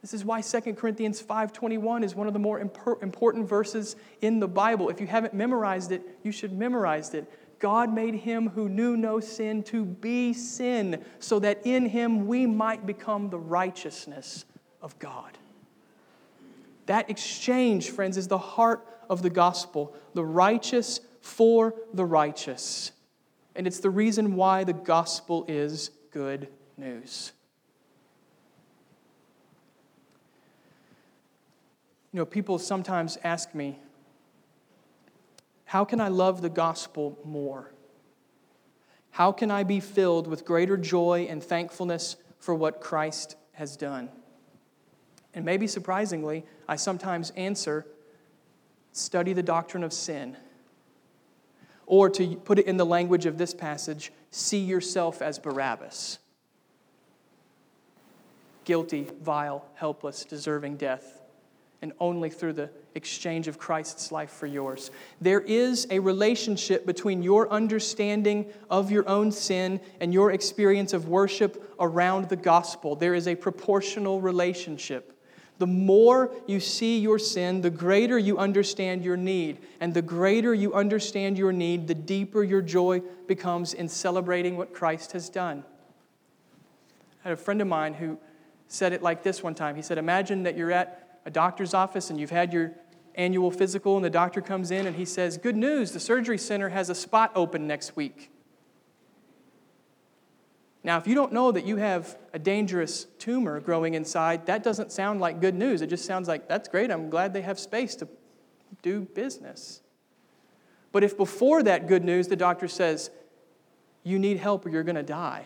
This 0.00 0.14
is 0.14 0.24
why 0.24 0.42
2 0.42 0.76
Corinthians 0.76 1.20
5:21 1.20 2.04
is 2.04 2.14
one 2.14 2.28
of 2.28 2.32
the 2.32 2.38
more 2.38 2.60
important 2.60 3.48
verses 3.48 3.96
in 4.20 4.38
the 4.38 4.48
Bible. 4.48 4.90
If 4.90 5.00
you 5.00 5.06
haven't 5.06 5.34
memorized 5.34 5.90
it, 5.90 6.02
you 6.22 6.30
should 6.30 6.52
memorize 6.52 7.14
it. 7.14 7.30
God 7.58 7.92
made 7.92 8.14
him 8.14 8.50
who 8.50 8.68
knew 8.68 8.96
no 8.96 9.18
sin 9.18 9.64
to 9.64 9.84
be 9.84 10.32
sin, 10.32 11.04
so 11.18 11.40
that 11.40 11.66
in 11.66 11.86
him 11.86 12.28
we 12.28 12.46
might 12.46 12.86
become 12.86 13.30
the 13.30 13.38
righteousness 13.38 14.44
of 14.80 14.96
God. 15.00 15.36
That 16.86 17.10
exchange, 17.10 17.90
friends, 17.90 18.16
is 18.16 18.28
the 18.28 18.38
heart 18.38 18.86
of 19.08 19.22
the 19.22 19.30
gospel 19.30 19.94
the 20.14 20.24
righteous 20.24 21.00
for 21.20 21.74
the 21.92 22.04
righteous. 22.04 22.92
And 23.54 23.66
it's 23.66 23.80
the 23.80 23.90
reason 23.90 24.34
why 24.34 24.64
the 24.64 24.72
gospel 24.72 25.44
is 25.48 25.90
good 26.12 26.48
news. 26.76 27.32
You 32.12 32.18
know, 32.18 32.24
people 32.24 32.58
sometimes 32.58 33.18
ask 33.22 33.54
me, 33.54 33.78
how 35.66 35.84
can 35.84 36.00
I 36.00 36.08
love 36.08 36.40
the 36.40 36.48
gospel 36.48 37.18
more? 37.24 37.72
How 39.10 39.32
can 39.32 39.50
I 39.50 39.64
be 39.64 39.80
filled 39.80 40.26
with 40.26 40.44
greater 40.44 40.76
joy 40.76 41.26
and 41.28 41.42
thankfulness 41.42 42.16
for 42.38 42.54
what 42.54 42.80
Christ 42.80 43.36
has 43.52 43.76
done? 43.76 44.08
And 45.34 45.44
maybe 45.44 45.66
surprisingly, 45.66 46.46
I 46.66 46.76
sometimes 46.76 47.30
answer 47.36 47.86
study 48.98 49.32
the 49.32 49.42
doctrine 49.42 49.84
of 49.84 49.92
sin. 49.92 50.36
Or 51.86 52.10
to 52.10 52.36
put 52.36 52.58
it 52.58 52.66
in 52.66 52.76
the 52.76 52.84
language 52.84 53.24
of 53.24 53.38
this 53.38 53.54
passage, 53.54 54.12
see 54.30 54.58
yourself 54.58 55.22
as 55.22 55.38
Barabbas. 55.38 56.18
Guilty, 58.64 59.06
vile, 59.22 59.64
helpless, 59.74 60.24
deserving 60.24 60.76
death, 60.76 61.22
and 61.80 61.92
only 62.00 62.28
through 62.28 62.52
the 62.52 62.70
exchange 62.94 63.48
of 63.48 63.58
Christ's 63.58 64.12
life 64.12 64.30
for 64.30 64.46
yours. 64.46 64.90
There 65.20 65.40
is 65.40 65.86
a 65.90 66.00
relationship 66.00 66.84
between 66.84 67.22
your 67.22 67.50
understanding 67.50 68.52
of 68.68 68.90
your 68.90 69.08
own 69.08 69.32
sin 69.32 69.80
and 70.00 70.12
your 70.12 70.32
experience 70.32 70.92
of 70.92 71.08
worship 71.08 71.74
around 71.80 72.28
the 72.28 72.36
gospel. 72.36 72.96
There 72.96 73.14
is 73.14 73.28
a 73.28 73.36
proportional 73.36 74.20
relationship. 74.20 75.17
The 75.58 75.66
more 75.66 76.30
you 76.46 76.60
see 76.60 76.98
your 76.98 77.18
sin, 77.18 77.60
the 77.60 77.70
greater 77.70 78.18
you 78.18 78.38
understand 78.38 79.04
your 79.04 79.16
need. 79.16 79.58
And 79.80 79.92
the 79.92 80.02
greater 80.02 80.54
you 80.54 80.72
understand 80.72 81.36
your 81.36 81.52
need, 81.52 81.88
the 81.88 81.94
deeper 81.94 82.44
your 82.44 82.62
joy 82.62 83.02
becomes 83.26 83.74
in 83.74 83.88
celebrating 83.88 84.56
what 84.56 84.72
Christ 84.72 85.12
has 85.12 85.28
done. 85.28 85.64
I 87.24 87.28
had 87.28 87.32
a 87.32 87.36
friend 87.36 87.60
of 87.60 87.66
mine 87.66 87.94
who 87.94 88.18
said 88.68 88.92
it 88.92 89.02
like 89.02 89.22
this 89.22 89.42
one 89.42 89.54
time. 89.54 89.74
He 89.74 89.82
said, 89.82 89.98
Imagine 89.98 90.44
that 90.44 90.56
you're 90.56 90.72
at 90.72 91.20
a 91.26 91.30
doctor's 91.30 91.74
office 91.74 92.10
and 92.10 92.20
you've 92.20 92.30
had 92.30 92.52
your 92.52 92.72
annual 93.16 93.50
physical, 93.50 93.96
and 93.96 94.04
the 94.04 94.10
doctor 94.10 94.40
comes 94.40 94.70
in 94.70 94.86
and 94.86 94.94
he 94.94 95.04
says, 95.04 95.36
Good 95.36 95.56
news, 95.56 95.90
the 95.90 96.00
surgery 96.00 96.38
center 96.38 96.68
has 96.68 96.88
a 96.88 96.94
spot 96.94 97.32
open 97.34 97.66
next 97.66 97.96
week. 97.96 98.30
Now, 100.88 100.96
if 100.96 101.06
you 101.06 101.14
don't 101.14 101.34
know 101.34 101.52
that 101.52 101.66
you 101.66 101.76
have 101.76 102.16
a 102.32 102.38
dangerous 102.38 103.04
tumor 103.18 103.60
growing 103.60 103.92
inside, 103.92 104.46
that 104.46 104.62
doesn't 104.62 104.90
sound 104.90 105.20
like 105.20 105.38
good 105.38 105.54
news. 105.54 105.82
It 105.82 105.88
just 105.88 106.06
sounds 106.06 106.28
like, 106.28 106.48
that's 106.48 106.66
great, 106.66 106.90
I'm 106.90 107.10
glad 107.10 107.34
they 107.34 107.42
have 107.42 107.58
space 107.58 107.94
to 107.96 108.08
do 108.80 109.02
business. 109.02 109.82
But 110.90 111.04
if 111.04 111.14
before 111.14 111.62
that 111.62 111.88
good 111.88 112.04
news, 112.04 112.28
the 112.28 112.36
doctor 112.36 112.68
says, 112.68 113.10
you 114.02 114.18
need 114.18 114.38
help 114.38 114.64
or 114.64 114.70
you're 114.70 114.82
going 114.82 114.96
to 114.96 115.02
die, 115.02 115.44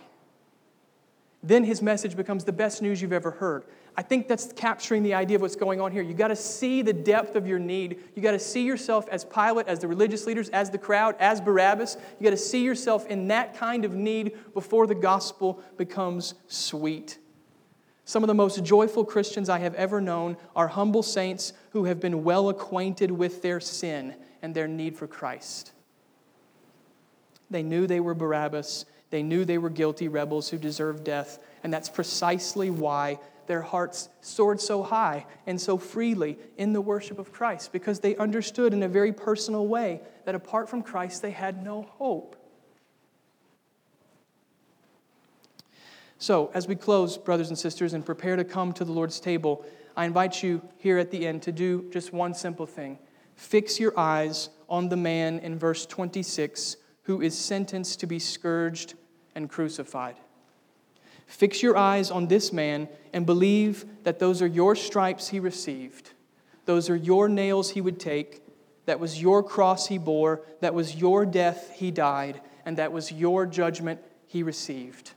then 1.42 1.64
his 1.64 1.82
message 1.82 2.14
becomes 2.14 2.44
the 2.44 2.52
best 2.52 2.80
news 2.80 3.02
you've 3.02 3.12
ever 3.12 3.32
heard. 3.32 3.64
I 3.96 4.02
think 4.02 4.26
that's 4.26 4.52
capturing 4.54 5.02
the 5.02 5.12
idea 5.12 5.36
of 5.36 5.42
what's 5.42 5.56
going 5.56 5.80
on 5.80 5.92
here. 5.92 6.02
You 6.02 6.14
got 6.14 6.28
to 6.28 6.36
see 6.36 6.80
the 6.80 6.94
depth 6.94 7.36
of 7.36 7.46
your 7.46 7.58
need. 7.58 8.02
You 8.14 8.22
got 8.22 8.30
to 8.30 8.38
see 8.38 8.64
yourself 8.64 9.06
as 9.10 9.24
Pilate, 9.24 9.68
as 9.68 9.80
the 9.80 9.88
religious 9.88 10.26
leaders, 10.26 10.48
as 10.48 10.70
the 10.70 10.78
crowd, 10.78 11.14
as 11.18 11.40
Barabbas. 11.42 11.98
You 12.18 12.24
got 12.24 12.30
to 12.30 12.36
see 12.38 12.64
yourself 12.64 13.06
in 13.06 13.28
that 13.28 13.54
kind 13.54 13.84
of 13.84 13.94
need 13.94 14.36
before 14.54 14.86
the 14.86 14.94
gospel 14.94 15.62
becomes 15.76 16.34
sweet. 16.48 17.18
Some 18.06 18.22
of 18.22 18.28
the 18.28 18.34
most 18.34 18.64
joyful 18.64 19.04
Christians 19.04 19.48
I 19.48 19.58
have 19.58 19.74
ever 19.74 20.00
known 20.00 20.36
are 20.56 20.68
humble 20.68 21.02
saints 21.02 21.52
who 21.70 21.84
have 21.84 22.00
been 22.00 22.24
well 22.24 22.48
acquainted 22.48 23.10
with 23.10 23.42
their 23.42 23.60
sin 23.60 24.14
and 24.40 24.54
their 24.54 24.68
need 24.68 24.96
for 24.96 25.06
Christ. 25.06 25.72
They 27.50 27.62
knew 27.62 27.86
they 27.86 28.00
were 28.00 28.14
Barabbas. 28.14 28.86
They 29.10 29.22
knew 29.22 29.44
they 29.44 29.58
were 29.58 29.70
guilty 29.70 30.08
rebels 30.08 30.48
who 30.48 30.56
deserved 30.56 31.04
death. 31.04 31.38
And 31.62 31.72
that's 31.72 31.90
precisely 31.90 32.70
why 32.70 33.18
their 33.52 33.60
hearts 33.60 34.08
soared 34.22 34.58
so 34.62 34.82
high 34.82 35.26
and 35.46 35.60
so 35.60 35.76
freely 35.76 36.38
in 36.56 36.72
the 36.72 36.80
worship 36.80 37.18
of 37.18 37.34
Christ 37.34 37.70
because 37.70 38.00
they 38.00 38.16
understood 38.16 38.72
in 38.72 38.82
a 38.82 38.88
very 38.88 39.12
personal 39.12 39.66
way 39.66 40.00
that 40.24 40.34
apart 40.34 40.70
from 40.70 40.80
Christ, 40.80 41.20
they 41.20 41.32
had 41.32 41.62
no 41.62 41.82
hope. 41.82 42.34
So, 46.16 46.50
as 46.54 46.66
we 46.66 46.74
close, 46.76 47.18
brothers 47.18 47.50
and 47.50 47.58
sisters, 47.58 47.92
and 47.92 48.06
prepare 48.06 48.36
to 48.36 48.44
come 48.44 48.72
to 48.72 48.86
the 48.86 48.92
Lord's 48.92 49.20
table, 49.20 49.66
I 49.98 50.06
invite 50.06 50.42
you 50.42 50.62
here 50.78 50.96
at 50.96 51.10
the 51.10 51.26
end 51.26 51.42
to 51.42 51.52
do 51.52 51.90
just 51.90 52.10
one 52.10 52.32
simple 52.32 52.64
thing. 52.64 52.98
Fix 53.36 53.78
your 53.78 53.92
eyes 54.00 54.48
on 54.66 54.88
the 54.88 54.96
man 54.96 55.40
in 55.40 55.58
verse 55.58 55.84
26 55.84 56.78
who 57.02 57.20
is 57.20 57.36
sentenced 57.36 58.00
to 58.00 58.06
be 58.06 58.18
scourged 58.18 58.94
and 59.34 59.50
crucified. 59.50 60.16
Fix 61.32 61.62
your 61.62 61.78
eyes 61.78 62.10
on 62.10 62.26
this 62.26 62.52
man 62.52 62.90
and 63.14 63.24
believe 63.24 63.86
that 64.02 64.18
those 64.18 64.42
are 64.42 64.46
your 64.46 64.76
stripes 64.76 65.28
he 65.28 65.40
received. 65.40 66.10
Those 66.66 66.90
are 66.90 66.94
your 66.94 67.26
nails 67.26 67.70
he 67.70 67.80
would 67.80 67.98
take. 67.98 68.42
That 68.84 69.00
was 69.00 69.22
your 69.22 69.42
cross 69.42 69.86
he 69.86 69.96
bore. 69.96 70.42
That 70.60 70.74
was 70.74 70.96
your 70.96 71.24
death 71.24 71.72
he 71.74 71.90
died. 71.90 72.42
And 72.66 72.76
that 72.76 72.92
was 72.92 73.10
your 73.10 73.46
judgment 73.46 74.00
he 74.26 74.42
received. 74.42 75.12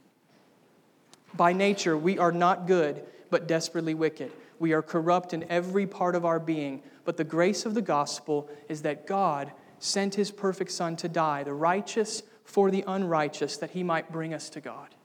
By 1.34 1.52
nature, 1.52 1.98
we 1.98 2.18
are 2.18 2.32
not 2.32 2.66
good, 2.66 3.04
but 3.30 3.46
desperately 3.46 3.94
wicked. 3.94 4.32
We 4.58 4.72
are 4.72 4.82
corrupt 4.82 5.34
in 5.34 5.44
every 5.50 5.86
part 5.86 6.16
of 6.16 6.24
our 6.24 6.40
being. 6.40 6.82
But 7.04 7.18
the 7.18 7.26
grace 7.26 7.66
of 7.66 7.74
the 7.74 7.82
gospel 7.82 8.50
is 8.70 8.84
that 8.84 9.06
God 9.06 9.52
sent 9.80 10.16
his 10.16 10.32
perfect 10.32 10.72
Son 10.72 10.96
to 10.96 11.10
die, 11.10 11.44
the 11.44 11.54
righteous 11.54 12.24
for 12.46 12.72
the 12.72 12.86
unrighteous, 12.88 13.58
that 13.58 13.72
he 13.72 13.84
might 13.84 14.14
bring 14.14 14.34
us 14.34 14.50
to 14.52 14.62
God. 14.62 14.96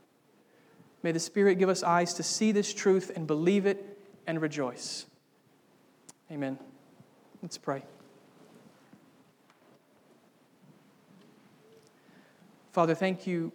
May 1.03 1.13
the 1.13 1.21
Spirit 1.21 1.59
give 1.59 1.69
us 1.69 1.83
eyes 1.83 2.15
to 2.15 2.23
see 2.23 2.53
this 2.53 2.75
truth 2.75 3.11
and 3.15 3.27
believe 3.27 3.67
it 3.67 3.99
and 4.27 4.41
rejoice. 4.41 5.07
Amen. 6.31 6.59
Let's 7.43 7.59
pray. 7.59 7.83
Father, 12.73 12.95
thank 12.95 13.27
you 13.27 13.51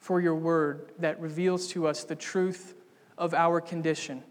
for 0.00 0.20
your 0.20 0.34
word 0.34 0.92
that 0.98 1.20
reveals 1.20 1.68
to 1.68 1.86
us 1.86 2.04
the 2.04 2.16
truth 2.16 2.74
of 3.18 3.34
our 3.34 3.60
condition, 3.60 4.22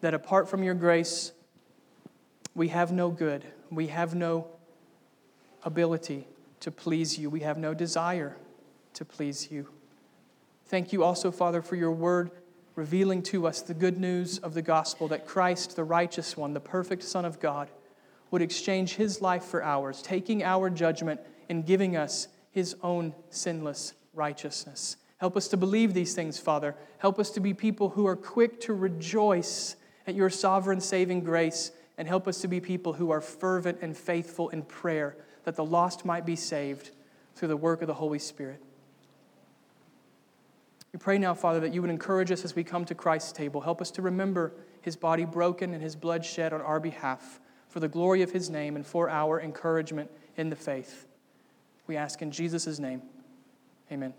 that 0.00 0.14
apart 0.14 0.48
from 0.48 0.62
your 0.62 0.74
grace, 0.74 1.32
we 2.54 2.68
have 2.68 2.92
no 2.92 3.10
good, 3.10 3.44
we 3.70 3.88
have 3.88 4.14
no 4.14 4.46
ability 5.62 6.26
to 6.60 6.70
please 6.70 7.18
you, 7.18 7.28
we 7.28 7.40
have 7.40 7.58
no 7.58 7.74
desire 7.74 8.36
to 8.94 9.04
please 9.04 9.50
you. 9.50 9.73
Thank 10.74 10.92
you 10.92 11.04
also, 11.04 11.30
Father, 11.30 11.62
for 11.62 11.76
your 11.76 11.92
word 11.92 12.32
revealing 12.74 13.22
to 13.22 13.46
us 13.46 13.62
the 13.62 13.74
good 13.74 13.96
news 13.96 14.38
of 14.38 14.54
the 14.54 14.60
gospel 14.60 15.06
that 15.06 15.24
Christ, 15.24 15.76
the 15.76 15.84
righteous 15.84 16.36
one, 16.36 16.52
the 16.52 16.58
perfect 16.58 17.04
Son 17.04 17.24
of 17.24 17.38
God, 17.38 17.70
would 18.32 18.42
exchange 18.42 18.96
his 18.96 19.22
life 19.22 19.44
for 19.44 19.62
ours, 19.62 20.02
taking 20.02 20.42
our 20.42 20.68
judgment 20.70 21.20
and 21.48 21.64
giving 21.64 21.96
us 21.96 22.26
his 22.50 22.74
own 22.82 23.14
sinless 23.30 23.92
righteousness. 24.14 24.96
Help 25.18 25.36
us 25.36 25.46
to 25.46 25.56
believe 25.56 25.94
these 25.94 26.12
things, 26.12 26.40
Father. 26.40 26.74
Help 26.98 27.20
us 27.20 27.30
to 27.30 27.38
be 27.38 27.54
people 27.54 27.90
who 27.90 28.08
are 28.08 28.16
quick 28.16 28.60
to 28.62 28.74
rejoice 28.74 29.76
at 30.08 30.16
your 30.16 30.28
sovereign 30.28 30.80
saving 30.80 31.22
grace, 31.22 31.70
and 31.98 32.08
help 32.08 32.26
us 32.26 32.40
to 32.40 32.48
be 32.48 32.58
people 32.58 32.94
who 32.94 33.12
are 33.12 33.20
fervent 33.20 33.78
and 33.80 33.96
faithful 33.96 34.48
in 34.48 34.62
prayer 34.62 35.16
that 35.44 35.54
the 35.54 35.64
lost 35.64 36.04
might 36.04 36.26
be 36.26 36.34
saved 36.34 36.90
through 37.36 37.46
the 37.46 37.56
work 37.56 37.80
of 37.80 37.86
the 37.86 37.94
Holy 37.94 38.18
Spirit. 38.18 38.60
We 40.94 40.98
pray 40.98 41.18
now, 41.18 41.34
Father, 41.34 41.58
that 41.58 41.74
you 41.74 41.80
would 41.80 41.90
encourage 41.90 42.30
us 42.30 42.44
as 42.44 42.54
we 42.54 42.62
come 42.62 42.84
to 42.84 42.94
Christ's 42.94 43.32
table. 43.32 43.60
Help 43.60 43.82
us 43.82 43.90
to 43.90 44.00
remember 44.00 44.52
his 44.80 44.94
body 44.94 45.24
broken 45.24 45.74
and 45.74 45.82
his 45.82 45.96
blood 45.96 46.24
shed 46.24 46.52
on 46.52 46.60
our 46.60 46.78
behalf 46.78 47.40
for 47.68 47.80
the 47.80 47.88
glory 47.88 48.22
of 48.22 48.30
his 48.30 48.48
name 48.48 48.76
and 48.76 48.86
for 48.86 49.10
our 49.10 49.40
encouragement 49.40 50.08
in 50.36 50.50
the 50.50 50.56
faith. 50.56 51.08
We 51.88 51.96
ask 51.96 52.22
in 52.22 52.30
Jesus' 52.30 52.78
name. 52.78 53.02
Amen. 53.90 54.14